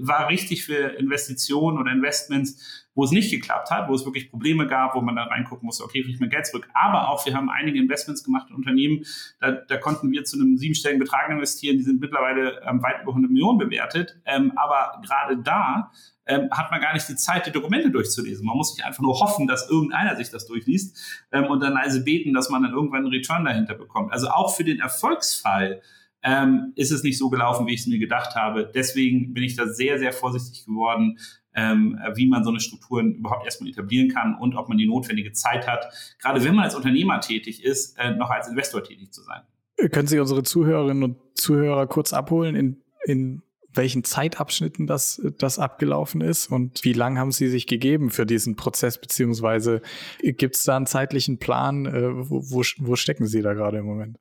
war 0.01 0.29
richtig 0.29 0.65
für 0.65 0.99
Investitionen 0.99 1.79
oder 1.79 1.93
Investments, 1.93 2.88
wo 2.99 3.05
es 3.05 3.13
nicht 3.13 3.31
geklappt 3.31 3.71
hat, 3.71 3.89
wo 3.89 3.95
es 3.95 4.05
wirklich 4.05 4.29
Probleme 4.29 4.67
gab, 4.67 4.97
wo 4.97 5.01
man 5.01 5.15
dann 5.15 5.29
reingucken 5.29 5.65
musste, 5.65 5.85
okay, 5.85 6.03
kriege 6.03 6.15
ich 6.15 6.19
mir 6.19 6.29
Geld 6.29 6.47
zurück. 6.47 6.69
Aber 6.75 7.11
auch, 7.11 7.25
wir 7.27 7.33
haben 7.33 7.49
einige 7.49 7.79
Investments 7.79 8.25
gemacht 8.25 8.49
in 8.51 8.57
Unternehmen, 8.57 9.05
da, 9.39 9.53
da 9.53 9.77
konnten 9.77 10.11
wir 10.11 10.25
zu 10.25 10.37
einem 10.37 10.57
siebenstelligen 10.57 10.99
Betrag 10.99 11.31
investieren, 11.31 11.79
die 11.79 11.85
sind 11.85 12.01
mittlerweile 12.01 12.61
ähm, 12.67 12.83
weit 12.83 13.03
über 13.03 13.13
100 13.13 13.31
Millionen 13.31 13.57
bewertet. 13.57 14.19
Ähm, 14.25 14.51
aber 14.57 15.01
gerade 15.07 15.41
da 15.41 15.93
ähm, 16.27 16.49
hat 16.51 16.73
man 16.73 16.81
gar 16.81 16.93
nicht 16.93 17.09
die 17.09 17.15
Zeit, 17.15 17.47
die 17.47 17.53
Dokumente 17.53 17.89
durchzulesen. 17.93 18.45
Man 18.45 18.57
muss 18.57 18.75
sich 18.75 18.85
einfach 18.85 19.01
nur 19.01 19.21
hoffen, 19.21 19.47
dass 19.47 19.71
irgendeiner 19.71 20.17
sich 20.17 20.31
das 20.31 20.49
durchliest 20.49 21.29
ähm, 21.31 21.45
und 21.45 21.63
dann 21.63 21.77
also 21.77 22.03
beten, 22.03 22.35
dass 22.35 22.51
man 22.51 22.65
dann 22.65 22.73
irgendwann 22.73 23.05
einen 23.05 23.13
Return 23.13 23.45
dahinter 23.45 23.77
bekommt. 23.77 24.13
Also 24.13 24.27
auch 24.27 24.57
für 24.57 24.65
den 24.65 24.81
Erfolgsfall 24.81 25.83
ähm, 26.25 26.73
ist 26.75 26.91
es 26.91 27.05
nicht 27.05 27.17
so 27.17 27.31
gelaufen, 27.31 27.69
wie 27.69 27.75
ich 27.75 27.83
es 27.83 27.87
mir 27.87 28.01
gedacht 28.01 28.35
habe. 28.35 28.69
Deswegen 28.75 29.35
bin 29.35 29.45
ich 29.45 29.55
da 29.55 29.69
sehr, 29.69 30.01
sehr 30.01 30.13
vorsichtig 30.13 30.67
geworden, 30.67 31.17
ähm, 31.59 31.99
wie 32.15 32.29
man 32.29 32.45
so 32.45 32.51
eine 32.51 32.61
Strukturen 32.61 33.15
überhaupt 33.15 33.45
erstmal 33.45 33.71
etablieren 33.71 34.09
kann 34.09 34.37
und 34.39 34.55
ob 34.55 34.69
man 34.69 34.79
die 34.79 34.87
notwendige 34.87 35.33
Zeit 35.33 35.67
hat, 35.67 35.87
gerade 36.21 36.45
wenn 36.45 36.55
man 36.55 36.65
als 36.65 36.77
Unternehmer 36.77 37.21
tätig 37.21 37.65
ist, 37.65 37.99
äh, 37.99 38.15
noch 38.15 38.31
als 38.31 38.49
Investor 38.49 38.85
tätig 38.85 39.13
zu 39.13 39.23
sein. 39.23 39.43
Können 39.91 40.09
Sie 40.09 40.19
unsere 40.19 40.43
Zuhörerinnen 40.43 41.03
und 41.03 41.17
Zuhörer 41.35 41.87
kurz 41.87 42.13
abholen, 42.13 42.55
in, 42.55 42.83
in 43.05 43.43
welchen 43.73 44.03
Zeitabschnitten 44.05 44.87
das, 44.87 45.21
das 45.39 45.59
abgelaufen 45.59 46.21
ist 46.21 46.47
und 46.49 46.85
wie 46.85 46.93
lang 46.93 47.19
haben 47.19 47.33
Sie 47.33 47.49
sich 47.49 47.67
gegeben 47.67 48.11
für 48.11 48.27
diesen 48.27 48.57
Prozess, 48.57 49.01
beziehungsweise 49.01 49.83
gibt 50.23 50.57
es 50.57 50.65
da 50.65 50.77
einen 50.77 50.87
zeitlichen 50.87 51.39
Plan? 51.39 51.87
Äh, 51.87 52.31
wo, 52.31 52.43
wo, 52.51 52.63
wo 52.79 52.97
stecken 52.97 53.27
Sie 53.27 53.43
da 53.43 53.55
gerade 53.55 53.79
im 53.79 53.87
Moment? 53.87 54.19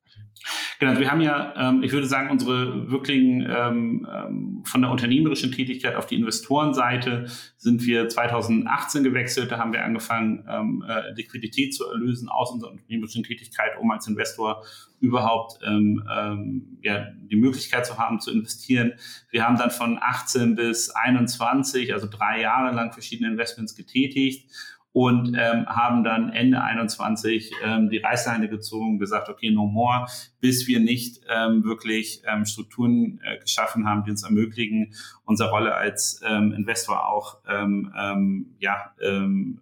Genau, 0.78 0.90
also 0.90 1.00
wir 1.00 1.10
haben 1.10 1.20
ja, 1.20 1.54
ähm, 1.56 1.82
ich 1.82 1.92
würde 1.92 2.06
sagen, 2.06 2.30
unsere 2.30 2.90
wirklichen 2.90 3.46
ähm, 3.48 4.06
ähm, 4.12 4.62
von 4.64 4.82
der 4.82 4.90
unternehmerischen 4.90 5.52
Tätigkeit 5.52 5.96
auf 5.96 6.06
die 6.06 6.14
Investorenseite 6.16 7.26
sind 7.56 7.84
wir 7.84 8.08
2018 8.08 9.02
gewechselt. 9.02 9.50
Da 9.50 9.58
haben 9.58 9.72
wir 9.72 9.84
angefangen, 9.84 10.44
ähm, 10.48 10.84
äh, 10.88 11.12
Liquidität 11.14 11.74
zu 11.74 11.88
erlösen 11.88 12.28
aus 12.28 12.52
unserer 12.52 12.70
unternehmerischen 12.70 13.24
Tätigkeit, 13.24 13.72
um 13.80 13.90
als 13.90 14.06
Investor 14.06 14.64
überhaupt 15.00 15.60
ähm, 15.64 16.02
ähm, 16.12 16.78
ja, 16.82 17.08
die 17.30 17.36
Möglichkeit 17.36 17.86
zu 17.86 17.98
haben, 17.98 18.20
zu 18.20 18.30
investieren. 18.32 18.94
Wir 19.30 19.44
haben 19.44 19.56
dann 19.56 19.70
von 19.70 19.98
18 20.00 20.54
bis 20.54 20.90
21, 20.90 21.92
also 21.92 22.08
drei 22.10 22.40
Jahre 22.40 22.74
lang 22.74 22.92
verschiedene 22.92 23.30
Investments 23.30 23.74
getätigt 23.74 24.50
und 24.92 25.36
ähm, 25.38 25.66
haben 25.66 26.02
dann 26.02 26.30
Ende 26.30 26.62
21 26.62 27.52
ähm, 27.62 27.90
die 27.90 27.98
Reißleine 27.98 28.48
gezogen, 28.48 28.98
gesagt, 28.98 29.28
okay, 29.28 29.50
no 29.50 29.66
more, 29.66 30.06
bis 30.40 30.66
wir 30.66 30.80
nicht 30.80 31.20
ähm, 31.28 31.62
wirklich 31.64 32.22
ähm, 32.26 32.44
Strukturen 32.46 33.20
äh, 33.22 33.38
geschaffen 33.38 33.88
haben, 33.88 34.04
die 34.04 34.10
uns 34.10 34.24
ermöglichen, 34.24 34.94
unsere 35.24 35.50
Rolle 35.50 35.74
als 35.74 36.20
ähm, 36.26 36.52
Investor 36.52 37.06
auch 37.06 37.38
ähm, 37.48 37.92
ähm, 37.98 38.56
ja, 38.58 38.92
ähm, 39.00 39.60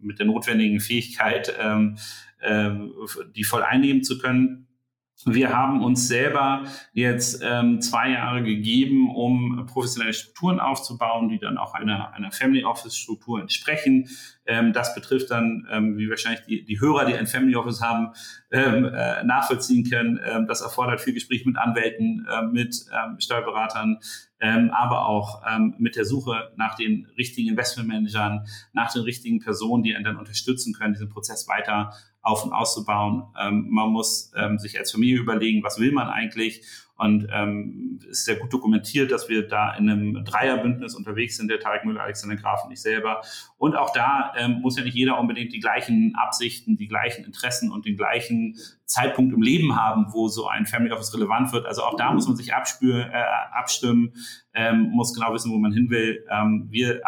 mit 0.00 0.18
der 0.18 0.26
notwendigen 0.26 0.80
Fähigkeit, 0.80 1.54
ähm, 1.60 1.96
äh, 2.40 2.70
die 3.34 3.44
voll 3.44 3.62
einnehmen 3.62 4.02
zu 4.02 4.18
können. 4.18 4.65
Wir 5.24 5.56
haben 5.56 5.82
uns 5.82 6.08
selber 6.08 6.64
jetzt 6.92 7.40
ähm, 7.42 7.80
zwei 7.80 8.10
Jahre 8.10 8.42
gegeben, 8.42 9.14
um 9.14 9.64
professionelle 9.66 10.12
Strukturen 10.12 10.60
aufzubauen, 10.60 11.30
die 11.30 11.38
dann 11.38 11.56
auch 11.56 11.72
einer, 11.72 12.12
einer 12.12 12.30
Family 12.30 12.64
Office 12.64 12.98
Struktur 12.98 13.40
entsprechen. 13.40 14.08
Ähm, 14.44 14.74
das 14.74 14.94
betrifft 14.94 15.30
dann, 15.30 15.66
ähm, 15.70 15.96
wie 15.96 16.10
wahrscheinlich 16.10 16.44
die, 16.44 16.64
die 16.64 16.80
Hörer, 16.80 17.06
die 17.06 17.14
ein 17.14 17.26
Family 17.26 17.56
Office 17.56 17.80
haben, 17.80 18.12
ähm, 18.52 18.84
äh, 18.84 19.24
nachvollziehen 19.24 19.88
können. 19.88 20.20
Ähm, 20.22 20.46
das 20.46 20.60
erfordert 20.60 21.00
viel 21.00 21.14
Gespräch 21.14 21.46
mit 21.46 21.56
Anwälten, 21.56 22.26
äh, 22.30 22.42
mit 22.42 22.84
ähm, 22.92 23.18
Steuerberatern, 23.18 23.98
ähm, 24.38 24.70
aber 24.70 25.06
auch 25.06 25.42
ähm, 25.50 25.74
mit 25.78 25.96
der 25.96 26.04
Suche 26.04 26.52
nach 26.56 26.74
den 26.76 27.08
richtigen 27.16 27.48
Investmentmanagern, 27.48 28.46
nach 28.74 28.92
den 28.92 29.02
richtigen 29.02 29.40
Personen, 29.40 29.82
die 29.82 29.96
einen 29.96 30.04
dann 30.04 30.18
unterstützen 30.18 30.74
können, 30.74 30.92
diesen 30.92 31.08
Prozess 31.08 31.48
weiter 31.48 31.94
auf- 32.26 32.44
und 32.44 32.52
auszubauen. 32.52 33.24
Ähm, 33.40 33.68
man 33.70 33.90
muss 33.90 34.32
ähm, 34.36 34.58
sich 34.58 34.78
als 34.78 34.90
Familie 34.90 35.18
überlegen, 35.18 35.62
was 35.62 35.78
will 35.78 35.92
man 35.92 36.08
eigentlich 36.08 36.62
und 36.98 37.28
ähm, 37.30 38.00
ist 38.08 38.24
sehr 38.24 38.36
gut 38.36 38.52
dokumentiert, 38.52 39.12
dass 39.12 39.28
wir 39.28 39.46
da 39.46 39.74
in 39.74 39.88
einem 39.88 40.24
Dreierbündnis 40.24 40.94
unterwegs 40.94 41.36
sind, 41.36 41.48
der 41.48 41.60
Tarek 41.60 41.84
Müller, 41.84 42.02
Alexander 42.02 42.36
Graf 42.36 42.64
und 42.64 42.72
ich 42.72 42.80
selber. 42.80 43.20
Und 43.58 43.76
auch 43.76 43.92
da 43.92 44.32
ähm, 44.38 44.60
muss 44.62 44.78
ja 44.78 44.84
nicht 44.84 44.94
jeder 44.94 45.18
unbedingt 45.18 45.52
die 45.52 45.60
gleichen 45.60 46.14
Absichten, 46.16 46.78
die 46.78 46.88
gleichen 46.88 47.24
Interessen 47.24 47.70
und 47.70 47.84
den 47.84 47.98
gleichen 47.98 48.56
Zeitpunkt 48.86 49.34
im 49.34 49.42
Leben 49.42 49.76
haben, 49.76 50.06
wo 50.12 50.28
so 50.28 50.48
ein 50.48 50.64
Family 50.64 50.92
Office 50.92 51.12
relevant 51.14 51.52
wird. 51.52 51.66
Also 51.66 51.82
auch 51.82 51.96
da 51.96 52.12
muss 52.12 52.26
man 52.26 52.36
sich 52.36 52.54
abspür, 52.54 53.10
äh, 53.12 53.24
abstimmen, 53.52 54.14
ähm, 54.54 54.90
muss 54.90 55.12
genau 55.12 55.34
wissen, 55.34 55.52
wo 55.52 55.58
man 55.58 55.72
hin 55.72 55.90
will. 55.90 56.24
Ähm, 56.30 56.66
wir 56.70 56.96
äh, 56.96 57.02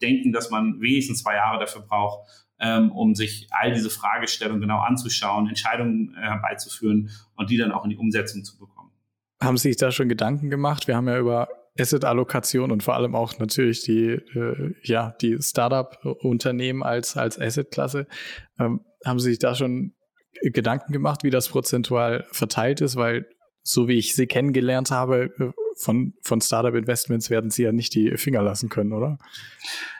denken, 0.00 0.32
dass 0.32 0.50
man 0.50 0.80
wenigstens 0.80 1.22
zwei 1.22 1.34
Jahre 1.34 1.58
dafür 1.58 1.82
braucht, 1.82 2.28
ähm, 2.58 2.92
um 2.92 3.14
sich 3.14 3.48
all 3.50 3.72
diese 3.72 3.90
Fragestellungen 3.90 4.60
genau 4.60 4.80
anzuschauen, 4.80 5.48
Entscheidungen 5.48 6.14
äh, 6.16 6.20
herbeizuführen 6.20 7.10
und 7.36 7.50
die 7.50 7.56
dann 7.56 7.72
auch 7.72 7.84
in 7.84 7.90
die 7.90 7.96
Umsetzung 7.96 8.44
zu 8.44 8.58
bekommen 8.58 8.80
haben 9.42 9.56
Sie 9.56 9.68
sich 9.68 9.76
da 9.76 9.90
schon 9.90 10.08
Gedanken 10.08 10.50
gemacht? 10.50 10.86
Wir 10.86 10.96
haben 10.96 11.08
ja 11.08 11.18
über 11.18 11.48
Asset-Allokation 11.78 12.70
und 12.70 12.82
vor 12.82 12.94
allem 12.94 13.14
auch 13.14 13.38
natürlich 13.38 13.82
die, 13.82 14.10
äh, 14.10 14.74
ja, 14.82 15.14
die 15.20 15.38
Startup-Unternehmen 15.40 16.82
als, 16.82 17.16
als 17.16 17.38
Asset-Klasse. 17.40 18.06
Ähm, 18.58 18.84
haben 19.04 19.18
Sie 19.18 19.30
sich 19.30 19.38
da 19.38 19.54
schon 19.54 19.94
Gedanken 20.42 20.92
gemacht, 20.92 21.22
wie 21.22 21.30
das 21.30 21.48
prozentual 21.48 22.26
verteilt 22.32 22.80
ist? 22.80 22.96
Weil, 22.96 23.26
so 23.62 23.88
wie 23.88 23.98
ich 23.98 24.14
Sie 24.14 24.26
kennengelernt 24.26 24.90
habe, 24.90 25.30
von, 25.80 26.12
von 26.22 26.40
Startup-Investments 26.40 27.30
werden 27.30 27.50
Sie 27.50 27.62
ja 27.62 27.72
nicht 27.72 27.94
die 27.94 28.16
Finger 28.16 28.42
lassen 28.42 28.68
können, 28.68 28.92
oder? 28.92 29.18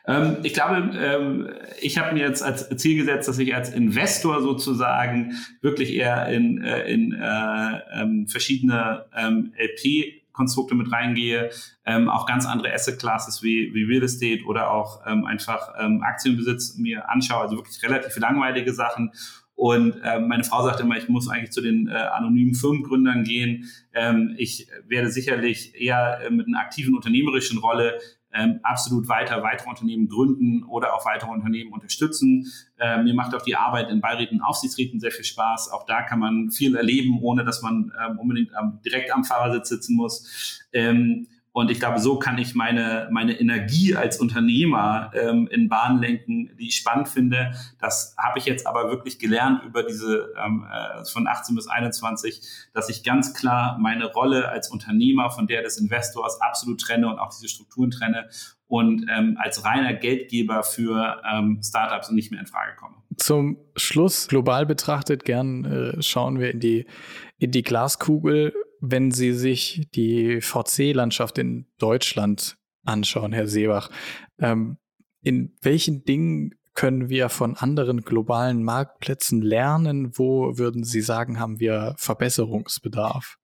Ähm, 0.06 0.38
ich 0.42 0.54
glaube, 0.54 0.76
ähm, 0.96 1.48
ich 1.80 1.98
habe 1.98 2.14
mir 2.14 2.20
jetzt 2.20 2.42
als 2.42 2.68
Ziel 2.76 2.96
gesetzt, 2.96 3.28
dass 3.28 3.38
ich 3.38 3.54
als 3.54 3.70
Investor 3.70 4.42
sozusagen 4.42 5.34
wirklich 5.60 5.94
eher 5.94 6.28
in, 6.28 6.62
äh, 6.62 6.90
in 6.90 7.12
äh, 7.12 7.80
ähm, 7.94 8.28
verschiedene 8.28 9.06
ähm, 9.16 9.52
LP 9.56 10.20
Konstrukte 10.32 10.74
mit 10.74 10.90
reingehe, 10.90 11.50
ähm, 11.84 12.08
auch 12.08 12.24
ganz 12.24 12.46
andere 12.46 12.72
Asset 12.72 12.98
Classes 12.98 13.42
wie, 13.42 13.74
wie 13.74 13.82
Real 13.84 14.02
Estate 14.02 14.44
oder 14.46 14.70
auch 14.70 15.06
ähm, 15.06 15.26
einfach 15.26 15.74
ähm, 15.78 16.02
Aktienbesitz 16.02 16.76
mir 16.78 17.10
anschaue, 17.10 17.42
also 17.42 17.56
wirklich 17.56 17.82
relativ 17.82 18.16
langweilige 18.16 18.72
Sachen 18.72 19.12
und 19.60 20.00
äh, 20.02 20.18
meine 20.18 20.42
Frau 20.42 20.64
sagt 20.64 20.80
immer, 20.80 20.96
ich 20.96 21.10
muss 21.10 21.28
eigentlich 21.28 21.50
zu 21.50 21.60
den 21.60 21.86
äh, 21.86 21.92
anonymen 21.92 22.54
Firmengründern 22.54 23.24
gehen. 23.24 23.70
Ähm, 23.92 24.34
ich 24.38 24.68
werde 24.88 25.10
sicherlich 25.10 25.78
eher 25.78 26.20
äh, 26.24 26.30
mit 26.30 26.46
einer 26.46 26.60
aktiven 26.60 26.94
unternehmerischen 26.94 27.58
Rolle 27.58 27.98
ähm, 28.32 28.60
absolut 28.62 29.06
weiter 29.08 29.42
weitere 29.42 29.68
Unternehmen 29.68 30.08
gründen 30.08 30.62
oder 30.64 30.94
auch 30.94 31.04
weitere 31.04 31.30
Unternehmen 31.30 31.74
unterstützen. 31.74 32.50
Ähm, 32.78 33.04
mir 33.04 33.12
macht 33.12 33.34
auch 33.34 33.42
die 33.42 33.54
Arbeit 33.54 33.90
in 33.90 34.00
Beiräten 34.00 34.38
und 34.38 34.44
Aufsichtsräten 34.46 34.98
sehr 34.98 35.10
viel 35.10 35.26
Spaß. 35.26 35.72
Auch 35.72 35.84
da 35.84 36.00
kann 36.04 36.20
man 36.20 36.50
viel 36.50 36.74
erleben, 36.74 37.18
ohne 37.20 37.44
dass 37.44 37.60
man 37.60 37.92
ähm, 38.02 38.18
unbedingt 38.18 38.54
am, 38.54 38.80
direkt 38.82 39.12
am 39.12 39.24
Fahrersitz 39.24 39.68
sitzen 39.68 39.94
muss. 39.94 40.58
Ähm, 40.72 41.26
und 41.52 41.70
ich 41.70 41.80
glaube, 41.80 41.98
so 41.98 42.18
kann 42.18 42.38
ich 42.38 42.54
meine, 42.54 43.08
meine 43.10 43.38
Energie 43.38 43.96
als 43.96 44.20
Unternehmer 44.20 45.10
ähm, 45.14 45.48
in 45.50 45.68
Bahnen 45.68 46.00
lenken, 46.00 46.56
die 46.56 46.68
ich 46.68 46.76
spannend 46.76 47.08
finde. 47.08 47.52
Das 47.80 48.14
habe 48.16 48.38
ich 48.38 48.44
jetzt 48.44 48.68
aber 48.68 48.88
wirklich 48.88 49.18
gelernt 49.18 49.64
über 49.64 49.82
diese 49.82 50.32
ähm, 50.44 50.64
äh, 50.70 51.04
von 51.04 51.26
18 51.26 51.56
bis 51.56 51.66
21, 51.66 52.40
dass 52.72 52.88
ich 52.88 53.02
ganz 53.02 53.34
klar 53.34 53.78
meine 53.80 54.06
Rolle 54.06 54.48
als 54.48 54.70
Unternehmer 54.70 55.30
von 55.30 55.48
der 55.48 55.62
des 55.62 55.76
Investors 55.78 56.40
absolut 56.40 56.80
trenne 56.80 57.08
und 57.08 57.18
auch 57.18 57.30
diese 57.30 57.48
Strukturen 57.48 57.90
trenne 57.90 58.28
und 58.68 59.06
ähm, 59.10 59.36
als 59.40 59.64
reiner 59.64 59.94
Geldgeber 59.94 60.62
für 60.62 61.20
ähm, 61.28 61.60
Startups 61.64 62.12
nicht 62.12 62.30
mehr 62.30 62.38
in 62.38 62.46
Frage 62.46 62.76
komme. 62.76 62.94
Zum 63.16 63.58
Schluss, 63.74 64.28
global 64.28 64.66
betrachtet, 64.66 65.24
gern 65.24 65.64
äh, 65.64 66.02
schauen 66.02 66.38
wir 66.38 66.52
in 66.52 66.60
die, 66.60 66.86
in 67.38 67.50
die 67.50 67.62
Glaskugel 67.62 68.54
wenn 68.80 69.10
Sie 69.10 69.32
sich 69.32 69.88
die 69.94 70.40
VC-Landschaft 70.40 71.38
in 71.38 71.66
Deutschland 71.78 72.56
anschauen, 72.84 73.32
Herr 73.32 73.46
Seebach, 73.46 73.90
ähm, 74.38 74.78
in 75.22 75.54
welchen 75.60 76.04
Dingen 76.04 76.54
können 76.74 77.08
wir 77.08 77.28
von 77.28 77.56
anderen 77.56 78.02
globalen 78.02 78.62
Marktplätzen 78.62 79.42
lernen? 79.42 80.16
Wo 80.16 80.56
würden 80.56 80.84
Sie 80.84 81.02
sagen, 81.02 81.38
haben 81.38 81.60
wir 81.60 81.94
Verbesserungsbedarf? 81.98 83.36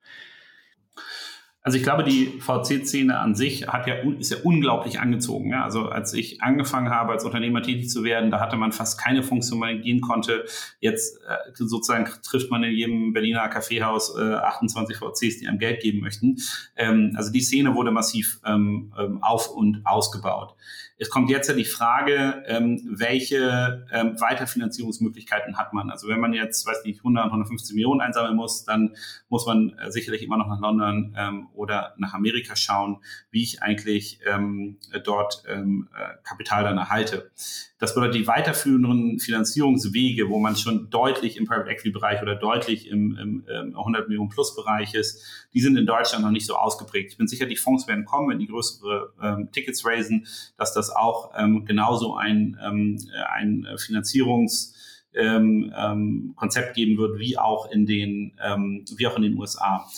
Also 1.66 1.79
ich 1.79 1.83
glaube, 1.83 2.05
die 2.05 2.26
VC-Szene 2.38 3.18
an 3.18 3.35
sich 3.35 3.66
hat 3.66 3.88
ja, 3.88 3.96
ist 4.20 4.31
ja 4.31 4.37
unglaublich 4.44 5.00
angezogen. 5.00 5.50
Ja? 5.50 5.64
Also 5.64 5.88
als 5.88 6.14
ich 6.14 6.40
angefangen 6.40 6.90
habe, 6.90 7.11
als 7.11 7.24
Unternehmer 7.24 7.61
tätig 7.61 7.90
zu 7.90 8.05
werden, 8.05 8.31
da 8.31 8.38
hatte 8.38 8.57
man 8.57 8.70
fast 8.70 9.00
keine 9.00 9.24
Funktion, 9.24 9.59
man 9.59 9.83
gehen 9.83 10.00
konnte. 10.00 10.44
Jetzt 10.79 11.18
äh, 11.29 11.37
sozusagen 11.55 12.09
trifft 12.22 12.52
man 12.52 12.62
in 12.62 12.70
jedem 12.70 13.12
Berliner 13.12 13.48
Kaffeehaus 13.48 14.16
äh, 14.16 14.35
28 14.35 14.96
VCs, 14.96 15.40
die 15.40 15.48
einem 15.48 15.59
Geld 15.59 15.83
geben 15.83 16.02
möchten. 16.02 16.37
Ähm, 16.76 17.14
also 17.16 17.33
die 17.33 17.40
Szene 17.40 17.74
wurde 17.74 17.90
massiv 17.90 18.38
ähm, 18.46 18.92
ähm 18.96 19.18
auf 19.20 19.50
und 19.50 19.85
ausgebaut. 19.85 20.55
Es 20.98 21.11
kommt 21.11 21.28
jetzt 21.28 21.48
ja 21.48 21.54
die 21.54 21.64
Frage, 21.64 22.42
ähm, 22.46 22.80
welche 22.88 23.87
ähm, 23.92 24.18
Weiterfinanzierungsmöglichkeiten 24.18 25.59
hat 25.59 25.72
man? 25.74 25.90
Also 25.90 26.09
wenn 26.09 26.20
man 26.20 26.32
jetzt, 26.32 26.66
weiß 26.66 26.85
nicht, 26.85 27.00
100, 27.00 27.26
150 27.26 27.74
Millionen 27.74 28.00
einsammeln 28.00 28.35
muss, 28.35 28.64
dann 28.64 28.96
muss 29.28 29.46
man 29.46 29.76
äh, 29.78 29.90
sicherlich 29.90 30.22
immer 30.22 30.38
noch 30.38 30.48
nach 30.48 30.61
London 30.61 31.14
ähm, 31.18 31.48
oder 31.52 31.94
nach 31.98 32.14
Amerika 32.14 32.56
schauen, 32.56 33.02
wie 33.30 33.42
ich 33.42 33.62
eigentlich 33.62 34.20
ähm, 34.26 34.78
dort 35.04 35.42
ähm, 35.48 35.88
äh, 35.94 36.14
Kapital 36.24 36.64
dann 36.64 36.78
erhalte. 36.78 37.30
Das 37.78 37.94
bedeutet, 37.94 38.14
die 38.14 38.26
weiterführenden 38.26 39.18
Finanzierungswege, 39.18 40.30
wo 40.30 40.38
man 40.38 40.56
schon 40.56 40.88
deutlich 40.88 41.36
im 41.36 41.44
Private 41.44 41.70
Equity 41.70 41.90
Bereich 41.90 42.22
oder 42.22 42.34
deutlich 42.34 42.88
im, 42.88 43.16
im, 43.18 43.44
im 43.46 43.76
100 43.76 44.08
Millionen 44.08 44.30
Plus 44.30 44.54
Bereich 44.56 44.94
ist, 44.94 45.22
die 45.52 45.60
sind 45.60 45.76
in 45.76 45.84
Deutschland 45.84 46.24
noch 46.24 46.30
nicht 46.30 46.46
so 46.46 46.56
ausgeprägt. 46.56 47.12
Ich 47.12 47.18
bin 47.18 47.28
sicher, 47.28 47.44
die 47.44 47.56
Fonds 47.56 47.86
werden 47.86 48.06
kommen, 48.06 48.30
wenn 48.30 48.38
die 48.38 48.46
größere 48.46 49.12
ähm, 49.22 49.50
Tickets 49.52 49.84
raisen, 49.84 50.26
dass 50.56 50.72
das 50.72 50.88
auch 50.90 51.32
ähm, 51.36 51.66
genauso 51.66 52.14
ein, 52.14 52.58
ähm, 52.62 52.98
ein 53.30 53.66
Finanzierungs- 53.76 54.74
ähm, 55.16 55.72
ähm, 55.74 56.34
Konzept 56.36 56.74
geben 56.74 56.98
wird, 56.98 57.18
wie 57.18 57.38
auch 57.38 57.70
in 57.70 57.86
den, 57.86 58.36
ähm, 58.38 58.84
wie 58.96 59.06
auch 59.06 59.16
in 59.16 59.22
den 59.22 59.38
USA. 59.38 59.88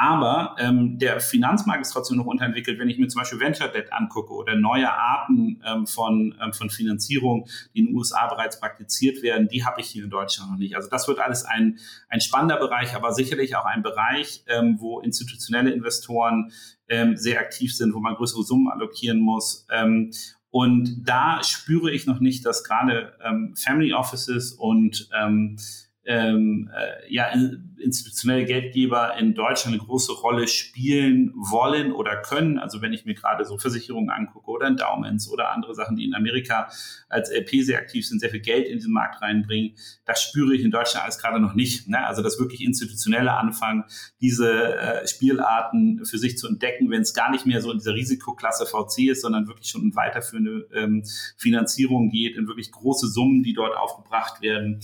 Aber 0.00 0.54
ähm, 0.60 0.96
der 0.96 1.18
Finanzmarkt 1.18 1.82
ist 1.82 1.90
trotzdem 1.90 2.18
noch 2.18 2.26
unterentwickelt. 2.26 2.78
Wenn 2.78 2.88
ich 2.88 2.98
mir 2.98 3.08
zum 3.08 3.20
Beispiel 3.20 3.40
Venture 3.40 3.66
Debt 3.66 3.92
angucke 3.92 4.32
oder 4.32 4.54
neue 4.54 4.88
Arten 4.88 5.60
ähm, 5.66 5.88
von, 5.88 6.36
ähm, 6.40 6.52
von 6.52 6.70
Finanzierung, 6.70 7.48
die 7.74 7.80
in 7.80 7.86
den 7.86 7.96
USA 7.96 8.28
bereits 8.28 8.60
praktiziert 8.60 9.24
werden, 9.24 9.48
die 9.48 9.64
habe 9.64 9.80
ich 9.80 9.88
hier 9.88 10.04
in 10.04 10.10
Deutschland 10.10 10.52
noch 10.52 10.58
nicht. 10.58 10.76
Also 10.76 10.88
das 10.88 11.08
wird 11.08 11.18
alles 11.18 11.44
ein, 11.44 11.80
ein 12.08 12.20
spannender 12.20 12.58
Bereich, 12.58 12.94
aber 12.94 13.12
sicherlich 13.12 13.56
auch 13.56 13.64
ein 13.64 13.82
Bereich, 13.82 14.44
ähm, 14.46 14.76
wo 14.78 15.00
institutionelle 15.00 15.72
Investoren 15.72 16.52
ähm, 16.88 17.16
sehr 17.16 17.40
aktiv 17.40 17.74
sind, 17.74 17.92
wo 17.92 17.98
man 17.98 18.14
größere 18.14 18.44
Summen 18.44 18.68
allokieren 18.68 19.18
muss. 19.18 19.66
Ähm, 19.68 20.12
und 20.50 21.02
da 21.08 21.42
spüre 21.42 21.90
ich 21.90 22.06
noch 22.06 22.20
nicht, 22.20 22.46
dass 22.46 22.62
gerade 22.62 23.14
ähm, 23.24 23.56
Family 23.56 23.92
Offices 23.92 24.52
und 24.52 25.08
ähm, 25.20 25.56
ähm, 26.04 26.70
äh, 26.74 27.12
ja, 27.12 27.30
institutionelle 27.78 28.44
Geldgeber 28.44 29.16
in 29.18 29.34
Deutschland 29.34 29.74
eine 29.74 29.84
große 29.84 30.12
Rolle 30.12 30.48
spielen 30.48 31.32
wollen 31.34 31.92
oder 31.92 32.16
können. 32.16 32.58
Also 32.58 32.80
wenn 32.82 32.92
ich 32.92 33.04
mir 33.04 33.14
gerade 33.14 33.44
so 33.44 33.58
Versicherungen 33.58 34.10
angucke 34.10 34.50
oder 34.50 34.66
Endowments 34.66 35.30
oder 35.30 35.52
andere 35.52 35.74
Sachen, 35.74 35.96
die 35.96 36.04
in 36.04 36.14
Amerika 36.14 36.70
als 37.08 37.30
LP 37.30 37.62
sehr 37.62 37.78
aktiv 37.78 38.06
sind, 38.06 38.20
sehr 38.20 38.30
viel 38.30 38.40
Geld 38.40 38.66
in 38.66 38.78
diesen 38.78 38.92
Markt 38.92 39.20
reinbringen, 39.20 39.76
das 40.06 40.22
spüre 40.22 40.54
ich 40.54 40.62
in 40.62 40.70
Deutschland 40.70 41.04
alles 41.04 41.18
gerade 41.18 41.40
noch 41.40 41.54
nicht. 41.54 41.88
Ne? 41.88 42.04
Also 42.04 42.22
das 42.22 42.38
wirklich 42.38 42.62
institutionelle 42.62 43.34
Anfangen, 43.34 43.84
diese 44.20 44.78
äh, 44.78 45.06
Spielarten 45.06 46.04
für 46.04 46.18
sich 46.18 46.38
zu 46.38 46.48
entdecken, 46.48 46.90
wenn 46.90 47.02
es 47.02 47.14
gar 47.14 47.30
nicht 47.30 47.46
mehr 47.46 47.60
so 47.60 47.70
in 47.70 47.78
dieser 47.78 47.94
Risikoklasse 47.94 48.66
VC 48.66 49.10
ist, 49.10 49.22
sondern 49.22 49.46
wirklich 49.46 49.68
schon 49.68 49.94
weiterführende 49.94 50.68
ähm, 50.72 51.04
Finanzierung 51.36 52.08
geht, 52.08 52.36
in 52.36 52.46
wirklich 52.46 52.72
große 52.72 53.08
Summen, 53.08 53.42
die 53.42 53.52
dort 53.52 53.76
aufgebracht 53.76 54.40
werden 54.40 54.80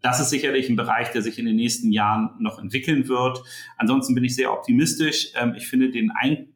das 0.00 0.20
ist 0.20 0.30
sicherlich 0.30 0.68
ein 0.68 0.76
Bereich, 0.76 1.10
der 1.12 1.22
sich 1.22 1.38
in 1.38 1.46
den 1.46 1.56
nächsten 1.56 1.92
Jahren 1.92 2.30
noch 2.38 2.58
entwickeln 2.58 3.08
wird. 3.08 3.42
Ansonsten 3.76 4.14
bin 4.14 4.24
ich 4.24 4.34
sehr 4.34 4.52
optimistisch. 4.52 5.32
Ähm, 5.34 5.54
ich 5.56 5.68
finde 5.68 5.90
den 5.90 6.10
ein, 6.10 6.48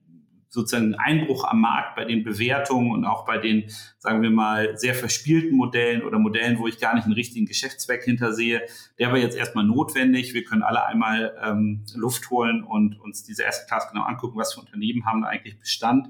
sozusagen 0.49 0.95
Einbruch 0.97 1.45
am 1.45 1.63
Markt 1.63 1.97
bei 1.97 2.05
den 2.05 2.23
Bewertungen 2.23 2.91
und 2.91 3.07
auch 3.07 3.25
bei 3.25 3.39
den, 3.39 3.65
sagen 3.99 4.21
wir 4.21 4.31
mal, 4.31 4.77
sehr 4.77 4.95
verspielten 4.95 5.57
Modellen 5.57 6.03
oder 6.03 6.19
Modellen, 6.19 6.59
wo 6.59 6.67
ich 6.67 6.79
gar 6.79 6.95
nicht 6.95 7.05
einen 7.05 7.15
richtigen 7.15 7.47
Geschäftszweck 7.47 8.03
hintersehe, 8.05 8.61
der 8.99 9.11
war 9.11 9.17
jetzt 9.17 9.37
erstmal 9.37 9.65
notwendig. 9.65 10.35
Wir 10.35 10.45
können 10.45 10.63
alle 10.63 10.85
einmal 10.85 11.35
ähm, 11.43 11.85
Luft 11.95 12.29
holen 12.31 12.63
und 12.63 13.01
uns 13.01 13.23
diese 13.23 13.47
Asset 13.47 13.67
Class 13.67 13.89
genau 13.91 14.05
angucken, 14.05 14.39
was 14.39 14.53
für 14.53 14.61
Unternehmen 14.61 15.07
haben 15.07 15.23
da 15.23 15.29
eigentlich 15.29 15.59
Bestand 15.59 16.09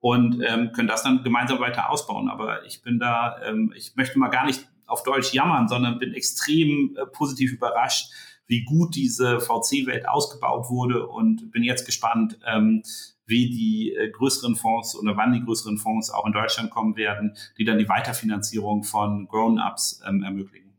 und 0.00 0.42
ähm, 0.44 0.72
können 0.72 0.88
das 0.88 1.04
dann 1.04 1.22
gemeinsam 1.22 1.60
weiter 1.60 1.88
ausbauen. 1.88 2.28
Aber 2.28 2.64
ich 2.66 2.82
bin 2.82 2.98
da, 2.98 3.40
ähm, 3.44 3.72
ich 3.76 3.94
möchte 3.94 4.18
mal 4.18 4.28
gar 4.28 4.44
nicht 4.44 4.68
auf 4.86 5.02
Deutsch 5.02 5.32
jammern, 5.32 5.68
sondern 5.68 5.98
bin 5.98 6.14
extrem 6.14 6.96
äh, 6.96 7.06
positiv 7.06 7.52
überrascht, 7.52 8.10
wie 8.46 8.64
gut 8.64 8.94
diese 8.94 9.40
VC-Welt 9.40 10.08
ausgebaut 10.08 10.68
wurde 10.68 11.06
und 11.06 11.50
bin 11.50 11.62
jetzt 11.62 11.86
gespannt, 11.86 12.38
ähm, 12.46 12.82
wie 13.26 13.48
die 13.48 13.94
äh, 13.94 14.10
größeren 14.10 14.54
Fonds 14.54 14.96
oder 14.96 15.16
wann 15.16 15.32
die 15.32 15.42
größeren 15.42 15.78
Fonds 15.78 16.10
auch 16.10 16.26
in 16.26 16.32
Deutschland 16.32 16.70
kommen 16.70 16.96
werden, 16.96 17.36
die 17.58 17.64
dann 17.64 17.78
die 17.78 17.88
Weiterfinanzierung 17.88 18.84
von 18.84 19.26
Grown-ups 19.28 20.02
ähm, 20.06 20.22
ermöglichen. 20.22 20.74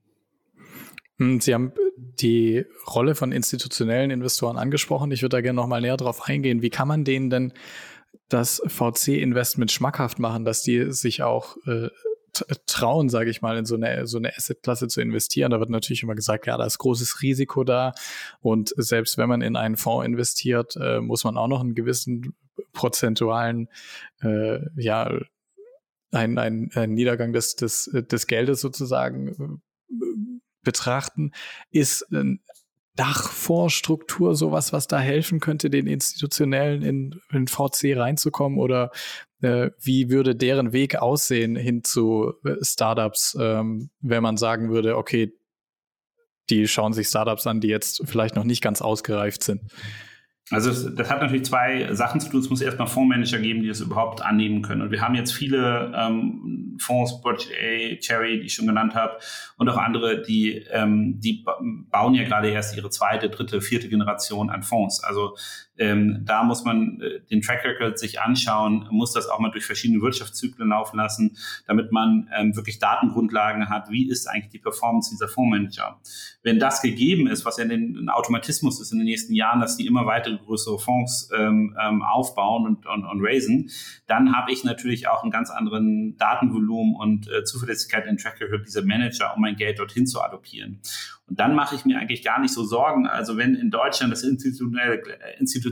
Hm, 1.18 1.40
Sie 1.40 1.54
haben 1.54 1.72
die 1.98 2.66
Rolle 2.88 3.16
von 3.16 3.32
institutionellen 3.32 4.12
Investoren 4.12 4.58
angesprochen. 4.58 5.12
Ich 5.12 5.22
würde 5.22 5.38
da 5.38 5.42
gerne 5.42 5.56
noch 5.56 5.68
mal 5.68 5.82
näher 5.82 5.98
drauf 5.98 6.28
eingehen. 6.28 6.62
Wie 6.62 6.70
kann 6.70 6.88
man 6.88 7.04
denen 7.04 7.30
denn 7.30 7.54
das 8.30 8.62
VC-Investment 8.66 9.72
schmackhaft 9.72 10.20
machen, 10.20 10.46
dass 10.46 10.62
die 10.62 10.92
sich 10.92 11.24
auch 11.24 11.58
äh, 11.68 11.90
trauen, 12.66 13.10
sage 13.10 13.30
ich 13.30 13.42
mal, 13.42 13.58
in 13.58 13.66
so 13.66 13.76
eine, 13.76 14.08
so 14.08 14.18
eine 14.18 14.36
Assetklasse 14.36 14.88
zu 14.88 15.02
investieren. 15.02 15.52
Da 15.52 15.60
wird 15.60 15.70
natürlich 15.70 16.04
immer 16.04 16.16
gesagt, 16.16 16.48
ja, 16.48 16.58
da 16.58 16.66
ist 16.66 16.78
großes 16.78 17.22
Risiko 17.22 17.64
da. 17.64 17.94
Und 18.42 18.74
selbst 18.78 19.18
wenn 19.18 19.30
man 19.30 19.42
in 19.42 19.56
einen 19.56 19.78
Fonds 19.78 20.06
investiert, 20.06 20.76
äh, 20.78 21.00
muss 21.00 21.24
man 21.24 21.38
auch 21.38 21.48
noch 21.48 21.62
einen 21.62 21.76
gewissen 21.76 22.36
prozentualen, 22.74 23.70
äh, 24.22 24.60
ja, 24.76 25.12
einen, 26.12 26.38
einen, 26.38 26.72
einen 26.74 26.94
Niedergang 26.94 27.34
des, 27.34 27.56
des, 27.56 27.90
des 27.94 28.28
Geldes 28.28 28.62
sozusagen 28.62 29.62
äh, 29.90 29.96
betrachten. 30.64 31.32
Ist 31.72 32.06
ein 32.96 33.04
Dachfondsstruktur 33.04 34.36
sowas, 34.36 34.74
was 34.74 34.88
da 34.88 35.00
helfen 35.00 35.40
könnte, 35.40 35.70
den 35.70 35.88
Institutionellen 35.88 36.82
in, 36.82 37.22
in 37.32 37.48
VC 37.48 37.96
reinzukommen? 37.96 38.60
Oder 38.60 38.92
äh, 39.42 39.72
wie 39.80 40.10
würde 40.10 40.36
deren 40.36 40.74
Weg 40.74 40.96
aussehen 40.96 41.56
hin 41.56 41.84
zu 41.84 42.34
äh, 42.46 42.56
Startups, 42.62 43.38
ähm, 43.40 43.90
wenn 44.02 44.24
man 44.24 44.38
sagen 44.38 44.70
würde, 44.70 44.98
okay, 44.98 45.34
die 46.50 46.68
schauen 46.68 46.94
sich 46.94 47.08
Startups 47.08 47.48
an, 47.48 47.60
die 47.60 47.68
jetzt 47.68 48.04
vielleicht 48.06 48.36
noch 48.36 48.44
nicht 48.44 48.62
ganz 48.62 48.82
ausgereift 48.82 49.44
sind? 49.44 49.62
Also 50.52 50.92
das 50.92 51.10
hat 51.10 51.22
natürlich 51.22 51.46
zwei 51.46 51.92
Sachen 51.94 52.22
zu 52.22 52.30
tun. 52.30 52.40
Es 52.40 52.50
muss 52.52 52.62
erstmal 52.62 52.88
Fondsmanager 52.88 53.40
geben, 53.40 53.64
die 53.64 53.68
das 53.68 53.80
überhaupt 53.80 54.22
annehmen 54.22 54.62
können. 54.62 54.84
Und 54.84 54.92
wir 54.92 55.02
haben 55.02 55.16
jetzt 55.16 55.34
viele 55.34 55.92
ähm, 55.96 56.78
Fonds, 56.80 57.20
Project 57.22 57.52
A, 57.52 57.96
Cherry, 58.00 58.40
die 58.40 58.46
ich 58.46 58.54
schon 58.54 58.68
genannt 58.68 58.94
habe, 58.94 59.18
und 59.58 59.68
auch 59.70 59.78
andere, 59.78 60.22
die, 60.22 60.64
ähm, 60.70 61.20
die 61.20 61.44
bauen 61.90 62.14
ja 62.14 62.26
gerade 62.26 62.50
erst 62.50 62.78
ihre 62.78 62.92
zweite, 62.92 63.30
dritte, 63.30 63.60
vierte 63.60 63.90
Generation 63.90 64.52
an 64.52 64.62
Fonds. 64.62 65.04
Also 65.04 65.36
ähm, 65.78 66.22
da 66.24 66.44
muss 66.44 66.64
man 66.64 67.02
äh, 67.02 67.20
den 67.30 67.42
Track 67.42 67.66
Record 67.66 68.00
sich 68.00 68.22
anschauen, 68.22 68.88
muss 68.92 69.14
das 69.14 69.28
auch 69.28 69.40
mal 69.40 69.52
durch 69.52 69.66
verschiedene 69.66 70.02
Wirtschaftszyklen 70.02 70.70
laufen 70.70 70.98
lassen, 70.98 71.38
damit 71.68 71.92
man 71.92 72.30
ähm, 72.36 72.56
wirklich 72.56 72.80
Datengrundlagen 72.80 73.70
hat, 73.70 73.90
wie 73.90 74.10
ist 74.10 74.28
eigentlich 74.28 74.52
die 74.52 74.60
Performance 74.60 75.10
dieser 75.12 75.28
Fondsmanager. 75.28 76.00
Wenn 76.44 76.60
das 76.60 76.82
gegeben 76.82 77.28
ist, 77.28 77.46
was 77.46 77.58
ja 77.58 77.66
ein 77.66 78.10
Automatismus 78.10 78.80
ist 78.80 78.92
in 78.92 79.00
den 79.00 79.06
nächsten 79.06 79.34
Jahren, 79.34 79.60
dass 79.60 79.78
die 79.78 79.86
immer 79.86 80.06
weitere 80.06 80.38
größere 80.38 80.80
Fonds 80.80 81.30
ähm, 81.38 81.76
ähm, 81.82 82.04
aufbauen 82.04 82.66
und, 82.66 82.86
und, 82.86 83.04
und 83.04 83.26
raisen, 83.26 83.70
dann 84.08 84.36
habe 84.36 84.52
ich 84.52 84.64
natürlich 84.64 85.08
auch 85.08 85.24
einen 85.24 85.32
ganz 85.32 85.50
anderen 85.50 86.16
Datenvolumen 86.18 86.96
und 86.96 87.28
äh, 87.28 87.44
Zuverlässigkeit 87.44 88.06
in 88.06 88.18
Track 88.18 88.40
Record 88.40 88.66
dieser 88.66 88.84
Manager, 88.84 89.34
um 89.36 89.42
mein 89.42 89.56
Geld 89.56 89.80
dorthin 89.80 90.08
zu 90.08 90.22
allokieren. 90.22 90.80
Und 91.28 91.40
dann 91.40 91.56
mache 91.56 91.76
ich 91.76 91.86
mir 91.86 92.00
eigentlich 92.00 92.24
gar 92.24 92.40
nicht 92.40 92.54
so 92.54 92.64
Sorgen. 92.64 93.08
Also 93.08 93.36
wenn 93.36 93.56
in 93.56 93.72
Deutschland 93.72 94.14
das 94.14 94.22
institutionelle, 94.22 95.02
institutionelle 95.40 95.65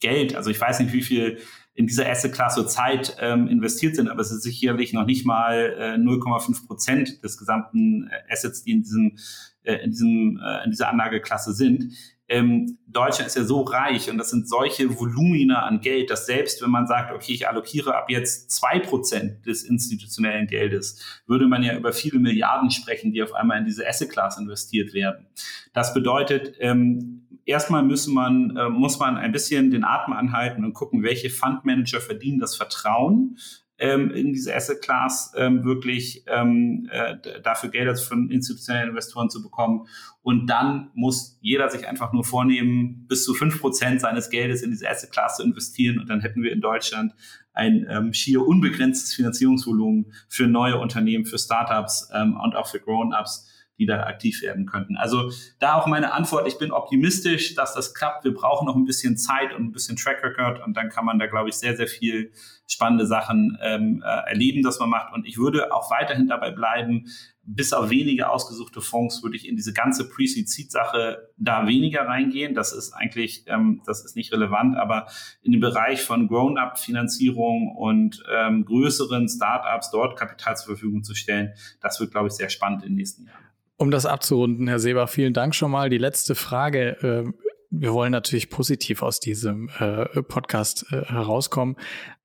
Geld, 0.00 0.36
also 0.36 0.50
ich 0.50 0.60
weiß 0.60 0.80
nicht, 0.80 0.92
wie 0.92 1.02
viel 1.02 1.38
in 1.74 1.86
dieser 1.86 2.08
Asset-Klasse 2.08 2.66
Zeit 2.66 3.16
ähm, 3.20 3.48
investiert 3.48 3.96
sind, 3.96 4.08
aber 4.08 4.20
es 4.20 4.30
ist 4.30 4.42
sicherlich 4.42 4.92
noch 4.92 5.06
nicht 5.06 5.24
mal 5.26 5.74
äh, 5.78 5.94
0,5 5.94 6.66
Prozent 6.66 7.22
des 7.22 7.36
gesamten 7.36 8.08
äh, 8.08 8.32
Assets, 8.32 8.64
die 8.64 8.72
in 8.72 8.82
diesem, 8.82 9.16
äh, 9.62 9.76
in 9.76 9.90
diesem, 9.90 10.40
äh, 10.44 10.64
in 10.64 10.70
dieser 10.70 10.88
Anlageklasse 10.88 11.52
sind 11.52 11.94
ähm, 12.28 12.78
Deutschland 12.86 13.28
ist 13.28 13.36
ja 13.36 13.44
so 13.44 13.62
reich 13.62 14.10
und 14.10 14.18
das 14.18 14.30
sind 14.30 14.48
solche 14.48 14.98
Volumina 14.98 15.62
an 15.62 15.80
Geld, 15.80 16.10
dass 16.10 16.26
selbst 16.26 16.62
wenn 16.62 16.70
man 16.70 16.86
sagt, 16.86 17.12
okay, 17.12 17.32
ich 17.32 17.48
allokiere 17.48 17.96
ab 17.96 18.10
jetzt 18.10 18.50
zwei 18.50 18.78
Prozent 18.80 19.46
des 19.46 19.64
institutionellen 19.64 20.46
Geldes, 20.46 21.22
würde 21.26 21.46
man 21.46 21.62
ja 21.62 21.74
über 21.76 21.92
viele 21.92 22.18
Milliarden 22.18 22.70
sprechen, 22.70 23.12
die 23.12 23.22
auf 23.22 23.32
einmal 23.32 23.58
in 23.58 23.64
diese 23.64 23.88
Asset 23.88 24.10
Class 24.10 24.38
investiert 24.38 24.92
werden. 24.92 25.26
Das 25.72 25.94
bedeutet, 25.94 26.54
ähm, 26.60 27.26
erstmal 27.48 27.82
müssen 27.82 28.14
man, 28.14 28.56
äh, 28.56 28.68
muss 28.68 28.98
man 28.98 29.16
ein 29.16 29.32
bisschen 29.32 29.70
den 29.70 29.82
Atem 29.82 30.12
anhalten 30.12 30.64
und 30.64 30.74
gucken, 30.74 31.02
welche 31.02 31.30
Fundmanager 31.30 32.00
verdienen 32.00 32.38
das 32.38 32.54
Vertrauen 32.54 33.38
ähm, 33.78 34.10
in 34.10 34.32
diese 34.32 34.54
Asset 34.54 34.82
Class 34.82 35.32
ähm, 35.36 35.64
wirklich 35.64 36.24
ähm, 36.26 36.88
äh, 36.90 37.16
dafür 37.42 37.70
Gelder 37.70 37.96
von 37.96 38.30
institutionellen 38.30 38.90
Investoren 38.90 39.30
zu 39.30 39.42
bekommen. 39.42 39.86
Und 40.20 40.46
dann 40.48 40.90
muss 40.94 41.38
jeder 41.40 41.70
sich 41.70 41.88
einfach 41.88 42.12
nur 42.12 42.24
vornehmen, 42.24 43.06
bis 43.08 43.24
zu 43.24 43.32
fünf 43.34 43.60
Prozent 43.60 44.00
seines 44.00 44.28
Geldes 44.28 44.62
in 44.62 44.70
diese 44.70 44.88
Asset 44.88 45.10
Class 45.10 45.36
zu 45.36 45.42
investieren. 45.42 45.98
Und 45.98 46.10
dann 46.10 46.20
hätten 46.20 46.42
wir 46.42 46.52
in 46.52 46.60
Deutschland 46.60 47.14
ein 47.54 47.86
ähm, 47.88 48.12
schier 48.12 48.46
unbegrenztes 48.46 49.14
Finanzierungsvolumen 49.14 50.12
für 50.28 50.46
neue 50.46 50.78
Unternehmen, 50.78 51.24
für 51.24 51.38
Startups 51.38 52.10
ähm, 52.12 52.36
und 52.36 52.56
auch 52.56 52.66
für 52.66 52.80
Grown-ups 52.80 53.48
die 53.78 53.86
da 53.86 54.04
aktiv 54.04 54.42
werden 54.42 54.66
könnten. 54.66 54.96
Also 54.96 55.30
da 55.58 55.74
auch 55.74 55.86
meine 55.86 56.12
Antwort, 56.12 56.48
ich 56.48 56.58
bin 56.58 56.72
optimistisch, 56.72 57.54
dass 57.54 57.74
das 57.74 57.94
klappt. 57.94 58.24
Wir 58.24 58.34
brauchen 58.34 58.66
noch 58.66 58.76
ein 58.76 58.84
bisschen 58.84 59.16
Zeit 59.16 59.54
und 59.54 59.64
ein 59.64 59.72
bisschen 59.72 59.96
Track 59.96 60.22
Record 60.22 60.60
und 60.64 60.76
dann 60.76 60.88
kann 60.88 61.04
man 61.04 61.18
da, 61.18 61.26
glaube 61.26 61.48
ich, 61.48 61.54
sehr, 61.54 61.76
sehr 61.76 61.86
viel 61.86 62.32
spannende 62.66 63.06
Sachen 63.06 63.56
ähm, 63.62 64.02
äh, 64.04 64.30
erleben, 64.30 64.62
dass 64.62 64.78
man 64.78 64.90
macht. 64.90 65.14
Und 65.14 65.26
ich 65.26 65.38
würde 65.38 65.72
auch 65.72 65.90
weiterhin 65.90 66.26
dabei 66.26 66.50
bleiben, 66.50 67.06
bis 67.50 67.72
auf 67.72 67.88
wenige 67.88 68.28
ausgesuchte 68.28 68.82
Fonds 68.82 69.22
würde 69.22 69.36
ich 69.36 69.48
in 69.48 69.56
diese 69.56 69.72
ganze 69.72 70.06
Pre-Seed-Sache 70.06 71.30
da 71.38 71.66
weniger 71.66 72.02
reingehen. 72.02 72.54
Das 72.54 72.74
ist 72.74 72.92
eigentlich, 72.92 73.44
ähm, 73.46 73.80
das 73.86 74.04
ist 74.04 74.16
nicht 74.16 74.32
relevant, 74.32 74.76
aber 74.76 75.06
in 75.42 75.52
dem 75.52 75.62
Bereich 75.62 76.02
von 76.02 76.28
Grown-up-Finanzierung 76.28 77.74
und 77.74 78.22
ähm, 78.30 78.66
größeren 78.66 79.28
Startups 79.28 79.90
dort 79.90 80.18
Kapital 80.18 80.58
zur 80.58 80.74
Verfügung 80.74 81.04
zu 81.04 81.14
stellen, 81.14 81.54
das 81.80 81.98
wird, 82.00 82.10
glaube 82.10 82.26
ich, 82.26 82.34
sehr 82.34 82.50
spannend 82.50 82.82
in 82.82 82.90
den 82.90 82.96
nächsten 82.96 83.24
Jahren. 83.24 83.47
Um 83.80 83.92
das 83.92 84.06
abzurunden, 84.06 84.66
Herr 84.66 84.80
Seber, 84.80 85.06
vielen 85.06 85.32
Dank 85.32 85.54
schon 85.54 85.70
mal. 85.70 85.88
Die 85.88 85.98
letzte 85.98 86.34
Frage. 86.34 86.96
Ähm, 87.00 87.34
wir 87.70 87.92
wollen 87.92 88.10
natürlich 88.10 88.50
positiv 88.50 89.04
aus 89.04 89.20
diesem 89.20 89.70
äh, 89.78 90.20
Podcast 90.22 90.84
äh, 90.90 91.04
herauskommen. 91.04 91.76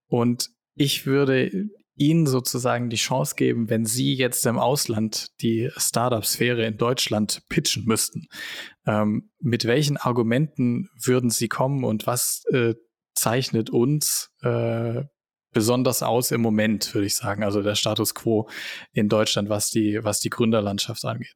Und 0.07 0.49
ich 0.73 1.05
würde 1.05 1.69
Ihnen 1.95 2.25
sozusagen 2.25 2.89
die 2.89 2.95
Chance 2.95 3.35
geben, 3.35 3.69
wenn 3.69 3.85
Sie 3.85 4.15
jetzt 4.15 4.47
im 4.47 4.57
Ausland 4.57 5.27
die 5.41 5.69
Startup-Sphäre 5.77 6.65
in 6.65 6.77
Deutschland 6.77 7.43
pitchen 7.49 7.85
müssten. 7.85 8.25
Ähm, 8.87 9.29
mit 9.39 9.65
welchen 9.65 9.97
Argumenten 9.97 10.89
würden 10.99 11.29
Sie 11.29 11.49
kommen 11.49 11.83
und 11.83 12.07
was 12.07 12.45
äh, 12.51 12.73
zeichnet 13.13 13.69
uns 13.69 14.31
besonders 15.53 16.01
aus 16.03 16.31
im 16.31 16.41
Moment, 16.41 16.93
würde 16.95 17.05
ich 17.05 17.15
sagen, 17.15 17.43
also 17.43 17.61
der 17.61 17.75
Status 17.75 18.15
quo 18.15 18.49
in 18.91 19.07
Deutschland, 19.07 19.49
was 19.49 19.69
die, 19.69 19.99
was 20.03 20.19
die 20.19 20.31
Gründerlandschaft 20.31 21.05
angeht? 21.05 21.35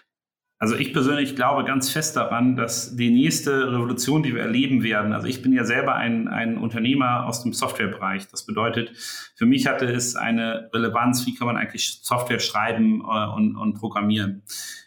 Also 0.61 0.75
ich 0.75 0.93
persönlich 0.93 1.35
glaube 1.35 1.63
ganz 1.63 1.89
fest 1.89 2.15
daran, 2.15 2.55
dass 2.55 2.95
die 2.95 3.09
nächste 3.09 3.71
Revolution, 3.73 4.21
die 4.21 4.35
wir 4.35 4.43
erleben 4.43 4.83
werden, 4.83 5.11
also 5.11 5.25
ich 5.25 5.41
bin 5.41 5.53
ja 5.53 5.63
selber 5.63 5.95
ein, 5.95 6.27
ein 6.27 6.59
Unternehmer 6.59 7.25
aus 7.25 7.41
dem 7.41 7.51
Softwarebereich. 7.51 8.27
Das 8.27 8.45
bedeutet, 8.45 8.91
für 9.35 9.47
mich 9.47 9.65
hatte 9.65 9.87
es 9.87 10.15
eine 10.15 10.69
Relevanz, 10.71 11.25
wie 11.25 11.33
kann 11.33 11.47
man 11.47 11.57
eigentlich 11.57 12.01
Software 12.03 12.39
schreiben 12.39 13.01
äh, 13.01 13.35
und, 13.35 13.57
und 13.57 13.73
programmieren 13.73 14.43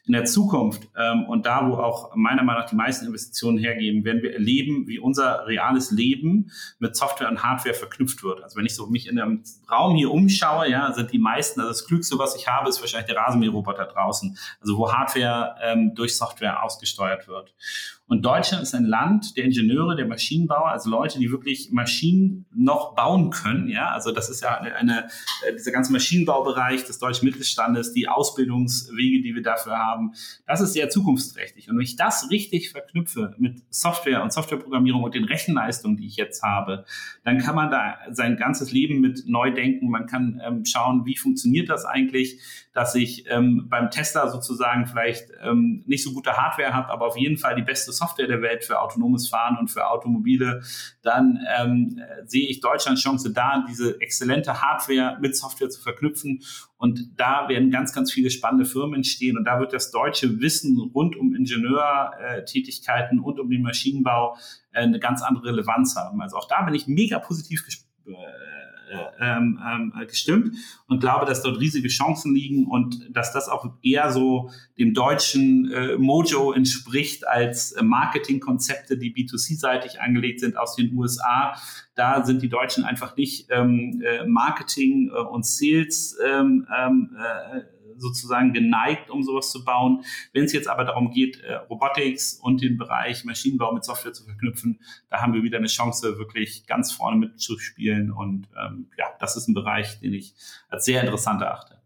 in 0.06 0.12
der 0.12 0.26
Zukunft 0.26 0.86
ähm, 0.98 1.24
und 1.24 1.46
da, 1.46 1.66
wo 1.66 1.76
auch 1.76 2.14
meiner 2.14 2.42
Meinung 2.42 2.62
nach 2.62 2.68
die 2.68 2.76
meisten 2.76 3.06
Investitionen 3.06 3.56
hergeben, 3.56 4.04
werden 4.04 4.22
wir 4.22 4.34
erleben, 4.34 4.86
wie 4.86 4.98
unser 4.98 5.46
reales 5.46 5.90
Leben 5.90 6.50
mit 6.78 6.94
Software 6.94 7.30
und 7.30 7.42
Hardware 7.42 7.74
verknüpft 7.74 8.22
wird. 8.22 8.42
Also 8.42 8.58
wenn 8.58 8.66
ich 8.66 8.74
so 8.74 8.86
mich 8.86 9.08
in 9.08 9.18
einem 9.18 9.42
Raum 9.70 9.96
hier 9.96 10.10
umschaue, 10.10 10.68
ja, 10.70 10.92
sind 10.92 11.10
die 11.12 11.18
meisten, 11.18 11.60
also 11.60 11.70
das 11.70 11.86
Klügste, 11.86 12.18
was 12.18 12.36
ich 12.36 12.46
habe, 12.48 12.68
ist 12.68 12.80
wahrscheinlich 12.80 13.06
der 13.06 13.16
Rasenmäherroboter 13.16 13.86
draußen, 13.86 14.36
also 14.60 14.76
wo 14.76 14.92
Hardware 14.92 15.56
ähm, 15.64 15.94
durch 15.94 16.16
Software 16.16 16.62
ausgesteuert 16.62 17.26
wird. 17.28 17.54
Und 18.06 18.24
Deutschland 18.26 18.62
ist 18.62 18.74
ein 18.74 18.84
Land 18.84 19.34
der 19.36 19.44
Ingenieure, 19.44 19.96
der 19.96 20.06
Maschinenbauer, 20.06 20.68
also 20.68 20.90
Leute, 20.90 21.18
die 21.18 21.30
wirklich 21.30 21.70
Maschinen 21.72 22.44
noch 22.54 22.94
bauen 22.94 23.30
können. 23.30 23.68
Ja, 23.68 23.88
also 23.92 24.12
das 24.12 24.28
ist 24.28 24.42
ja 24.42 24.58
eine, 24.58 24.74
eine 24.74 25.08
äh, 25.46 25.54
dieser 25.54 25.72
ganze 25.72 25.90
Maschinenbaubereich 25.90 26.84
des 26.84 26.98
deutschen 26.98 27.24
Mittelstandes, 27.24 27.94
die 27.94 28.06
Ausbildungswege, 28.06 29.22
die 29.22 29.34
wir 29.34 29.42
dafür 29.42 29.78
haben. 29.78 30.12
Das 30.46 30.60
ist 30.60 30.74
sehr 30.74 30.90
zukunftsträchtig. 30.90 31.70
Und 31.70 31.76
wenn 31.76 31.82
ich 31.82 31.96
das 31.96 32.30
richtig 32.30 32.70
verknüpfe 32.70 33.34
mit 33.38 33.62
Software 33.70 34.22
und 34.22 34.34
Softwareprogrammierung 34.34 35.02
und 35.02 35.14
den 35.14 35.24
Rechenleistungen, 35.24 35.96
die 35.96 36.06
ich 36.06 36.16
jetzt 36.16 36.42
habe, 36.42 36.84
dann 37.24 37.38
kann 37.38 37.54
man 37.54 37.70
da 37.70 37.96
sein 38.10 38.36
ganzes 38.36 38.70
Leben 38.70 39.00
mit 39.00 39.22
neu 39.26 39.50
denken. 39.50 39.88
Man 39.88 40.06
kann 40.06 40.42
ähm, 40.44 40.64
schauen, 40.66 41.06
wie 41.06 41.16
funktioniert 41.16 41.70
das 41.70 41.86
eigentlich, 41.86 42.38
dass 42.74 42.94
ich 42.94 43.24
ähm, 43.30 43.66
beim 43.70 43.90
Tesla 43.90 44.28
sozusagen 44.28 44.86
vielleicht 44.86 45.28
ähm, 45.42 45.84
nicht 45.86 46.04
so 46.04 46.12
gute 46.12 46.36
Hardware 46.36 46.74
habe, 46.74 46.90
aber 46.90 47.06
auf 47.06 47.16
jeden 47.16 47.38
Fall 47.38 47.54
die 47.54 47.62
beste 47.62 47.92
Software 47.92 48.03
der 48.12 48.42
Welt 48.42 48.64
für 48.64 48.80
autonomes 48.80 49.28
Fahren 49.28 49.56
und 49.58 49.68
für 49.68 49.86
Automobile, 49.88 50.62
dann 51.02 51.40
ähm, 51.58 52.00
sehe 52.26 52.48
ich 52.48 52.60
Deutschlands 52.60 53.02
Chance 53.02 53.32
da, 53.32 53.64
diese 53.68 54.00
exzellente 54.00 54.60
Hardware 54.60 55.18
mit 55.20 55.36
Software 55.36 55.70
zu 55.70 55.80
verknüpfen. 55.80 56.42
Und 56.76 57.18
da 57.18 57.48
werden 57.48 57.70
ganz, 57.70 57.92
ganz 57.92 58.12
viele 58.12 58.30
spannende 58.30 58.66
Firmen 58.66 58.96
entstehen. 58.96 59.38
Und 59.38 59.44
da 59.44 59.58
wird 59.58 59.72
das 59.72 59.90
deutsche 59.90 60.40
Wissen 60.40 60.78
rund 60.94 61.16
um 61.16 61.34
Ingenieurtätigkeiten 61.34 63.20
und 63.20 63.40
um 63.40 63.48
den 63.50 63.62
Maschinenbau 63.62 64.36
äh, 64.72 64.80
eine 64.80 64.98
ganz 64.98 65.22
andere 65.22 65.48
Relevanz 65.48 65.96
haben. 65.96 66.20
Also 66.20 66.36
auch 66.36 66.48
da 66.48 66.62
bin 66.62 66.74
ich 66.74 66.86
mega 66.86 67.18
positiv 67.18 67.64
gespannt 67.64 67.84
ähm, 69.20 69.60
ähm, 69.64 69.92
gestimmt 70.06 70.56
und 70.88 71.00
glaube, 71.00 71.26
dass 71.26 71.42
dort 71.42 71.60
riesige 71.60 71.88
Chancen 71.88 72.34
liegen 72.34 72.66
und 72.66 73.08
dass 73.14 73.32
das 73.32 73.48
auch 73.48 73.66
eher 73.82 74.12
so 74.12 74.50
dem 74.78 74.94
deutschen 74.94 75.70
äh, 75.70 75.96
Mojo 75.96 76.52
entspricht 76.52 77.26
als 77.26 77.74
Marketingkonzepte, 77.80 78.98
die 78.98 79.14
B2C-seitig 79.14 80.00
angelegt 80.00 80.40
sind 80.40 80.56
aus 80.56 80.76
den 80.76 80.94
USA. 80.94 81.54
Da 81.94 82.24
sind 82.24 82.42
die 82.42 82.48
Deutschen 82.48 82.84
einfach 82.84 83.16
nicht 83.16 83.48
ähm, 83.50 84.02
äh, 84.04 84.26
Marketing 84.26 85.10
äh, 85.10 85.20
und 85.20 85.46
Sales 85.46 86.16
ähm, 86.24 86.66
ähm, 86.76 87.16
äh, 87.16 87.73
sozusagen 87.96 88.52
geneigt, 88.52 89.10
um 89.10 89.22
sowas 89.22 89.50
zu 89.50 89.64
bauen. 89.64 90.04
Wenn 90.32 90.44
es 90.44 90.52
jetzt 90.52 90.68
aber 90.68 90.84
darum 90.84 91.10
geht, 91.10 91.40
äh, 91.40 91.54
Robotics 91.54 92.34
und 92.34 92.62
den 92.62 92.76
Bereich 92.76 93.24
Maschinenbau 93.24 93.72
mit 93.72 93.84
Software 93.84 94.12
zu 94.12 94.24
verknüpfen, 94.24 94.80
da 95.10 95.20
haben 95.20 95.34
wir 95.34 95.42
wieder 95.42 95.58
eine 95.58 95.66
Chance, 95.66 96.18
wirklich 96.18 96.66
ganz 96.66 96.92
vorne 96.92 97.18
mitzuspielen. 97.18 98.10
Und 98.10 98.48
ähm, 98.56 98.90
ja, 98.98 99.06
das 99.20 99.36
ist 99.36 99.48
ein 99.48 99.54
Bereich, 99.54 100.00
den 100.00 100.14
ich 100.14 100.34
als 100.68 100.84
sehr 100.84 101.02
interessant 101.02 101.42
erachte. 101.42 101.80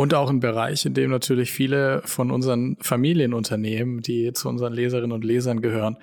Und 0.00 0.14
auch 0.14 0.30
ein 0.30 0.40
Bereich, 0.40 0.86
in 0.86 0.94
dem 0.94 1.10
natürlich 1.10 1.52
viele 1.52 2.00
von 2.06 2.30
unseren 2.30 2.78
Familienunternehmen, 2.80 4.00
die 4.00 4.32
zu 4.32 4.48
unseren 4.48 4.72
Leserinnen 4.72 5.12
und 5.12 5.24
Lesern 5.24 5.60
gehören, 5.60 5.98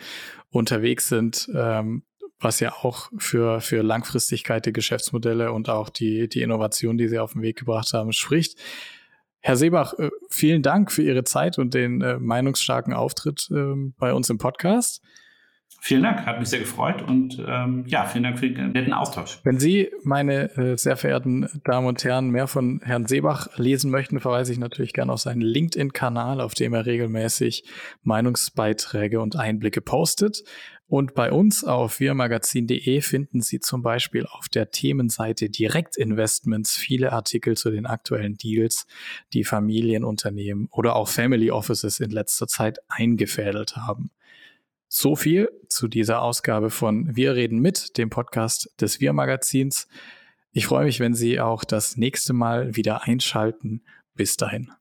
unterwegs 0.51 1.09
sind. 1.09 1.49
Ähm, 1.55 2.03
was 2.39 2.59
ja 2.59 2.73
auch 2.73 3.09
für, 3.17 3.61
für 3.61 3.81
Langfristigkeit 3.81 4.65
der 4.65 4.73
Geschäftsmodelle 4.73 5.51
und 5.51 5.69
auch 5.69 5.89
die, 5.89 6.29
die 6.29 6.41
Innovation, 6.41 6.97
die 6.97 7.07
Sie 7.07 7.19
auf 7.19 7.33
den 7.33 7.41
Weg 7.41 7.57
gebracht 7.57 7.93
haben, 7.93 8.13
spricht. 8.13 8.57
Herr 9.39 9.55
Seebach, 9.55 9.93
äh, 9.93 10.09
vielen 10.29 10.61
Dank 10.61 10.91
für 10.91 11.03
Ihre 11.03 11.23
Zeit 11.23 11.57
und 11.57 11.73
den 11.73 12.01
äh, 12.01 12.19
meinungsstarken 12.19 12.93
Auftritt 12.93 13.49
äh, 13.51 13.73
bei 13.97 14.13
uns 14.13 14.29
im 14.29 14.37
Podcast. 14.37 15.01
Vielen 15.79 16.03
Dank, 16.03 16.25
hat 16.25 16.39
mich 16.39 16.49
sehr 16.49 16.59
gefreut 16.59 17.03
und 17.03 17.41
ähm, 17.47 17.83
ja, 17.87 18.05
vielen 18.05 18.23
Dank 18.23 18.39
für 18.39 18.49
den 18.49 18.71
netten 18.71 18.93
Austausch. 18.93 19.39
Wenn 19.43 19.59
Sie, 19.59 19.91
meine 20.03 20.51
äh, 20.57 20.75
sehr 20.75 20.97
verehrten 20.97 21.47
Damen 21.65 21.87
und 21.87 22.03
Herren, 22.03 22.29
mehr 22.31 22.47
von 22.47 22.81
Herrn 22.83 23.05
Seebach 23.05 23.47
lesen 23.57 23.91
möchten, 23.91 24.19
verweise 24.19 24.51
ich 24.51 24.57
natürlich 24.57 24.91
gerne 24.91 25.13
auf 25.13 25.19
seinen 25.19 25.41
LinkedIn-Kanal, 25.41 26.41
auf 26.41 26.55
dem 26.55 26.73
er 26.73 26.85
regelmäßig 26.85 27.63
Meinungsbeiträge 28.03 29.21
und 29.21 29.35
Einblicke 29.35 29.81
postet. 29.81 30.43
Und 30.89 31.15
bei 31.15 31.33
uns 31.33 31.65
auf 31.65 31.99
wirmagazin.de 31.99 33.01
finden 33.01 33.41
Sie 33.41 33.59
zum 33.59 33.81
Beispiel 33.81 34.25
auf 34.25 34.47
der 34.47 34.71
Themenseite 34.71 35.49
Direktinvestments 35.49 36.75
viele 36.77 37.11
Artikel 37.11 37.57
zu 37.57 37.71
den 37.71 37.85
aktuellen 37.85 38.37
Deals, 38.37 38.87
die 39.33 39.43
Familienunternehmen 39.43 40.69
oder 40.71 40.95
auch 40.95 41.09
Family 41.09 41.51
Offices 41.51 41.99
in 41.99 42.11
letzter 42.11 42.47
Zeit 42.47 42.79
eingefädelt 42.87 43.75
haben. 43.75 44.11
So 44.87 45.17
viel 45.17 45.49
zu 45.67 45.89
dieser 45.89 46.21
Ausgabe 46.21 46.69
von 46.69 47.13
Wir 47.17 47.35
reden 47.35 47.59
mit, 47.59 47.97
dem 47.97 48.09
Podcast 48.09 48.73
des 48.79 49.01
Wir 49.01 49.11
Magazins. 49.11 49.89
Ich 50.53 50.67
freue 50.67 50.85
mich, 50.85 51.01
wenn 51.01 51.13
Sie 51.13 51.41
auch 51.41 51.65
das 51.65 51.97
nächste 51.97 52.31
Mal 52.31 52.77
wieder 52.77 53.03
einschalten. 53.03 53.83
Bis 54.15 54.37
dahin. 54.37 54.71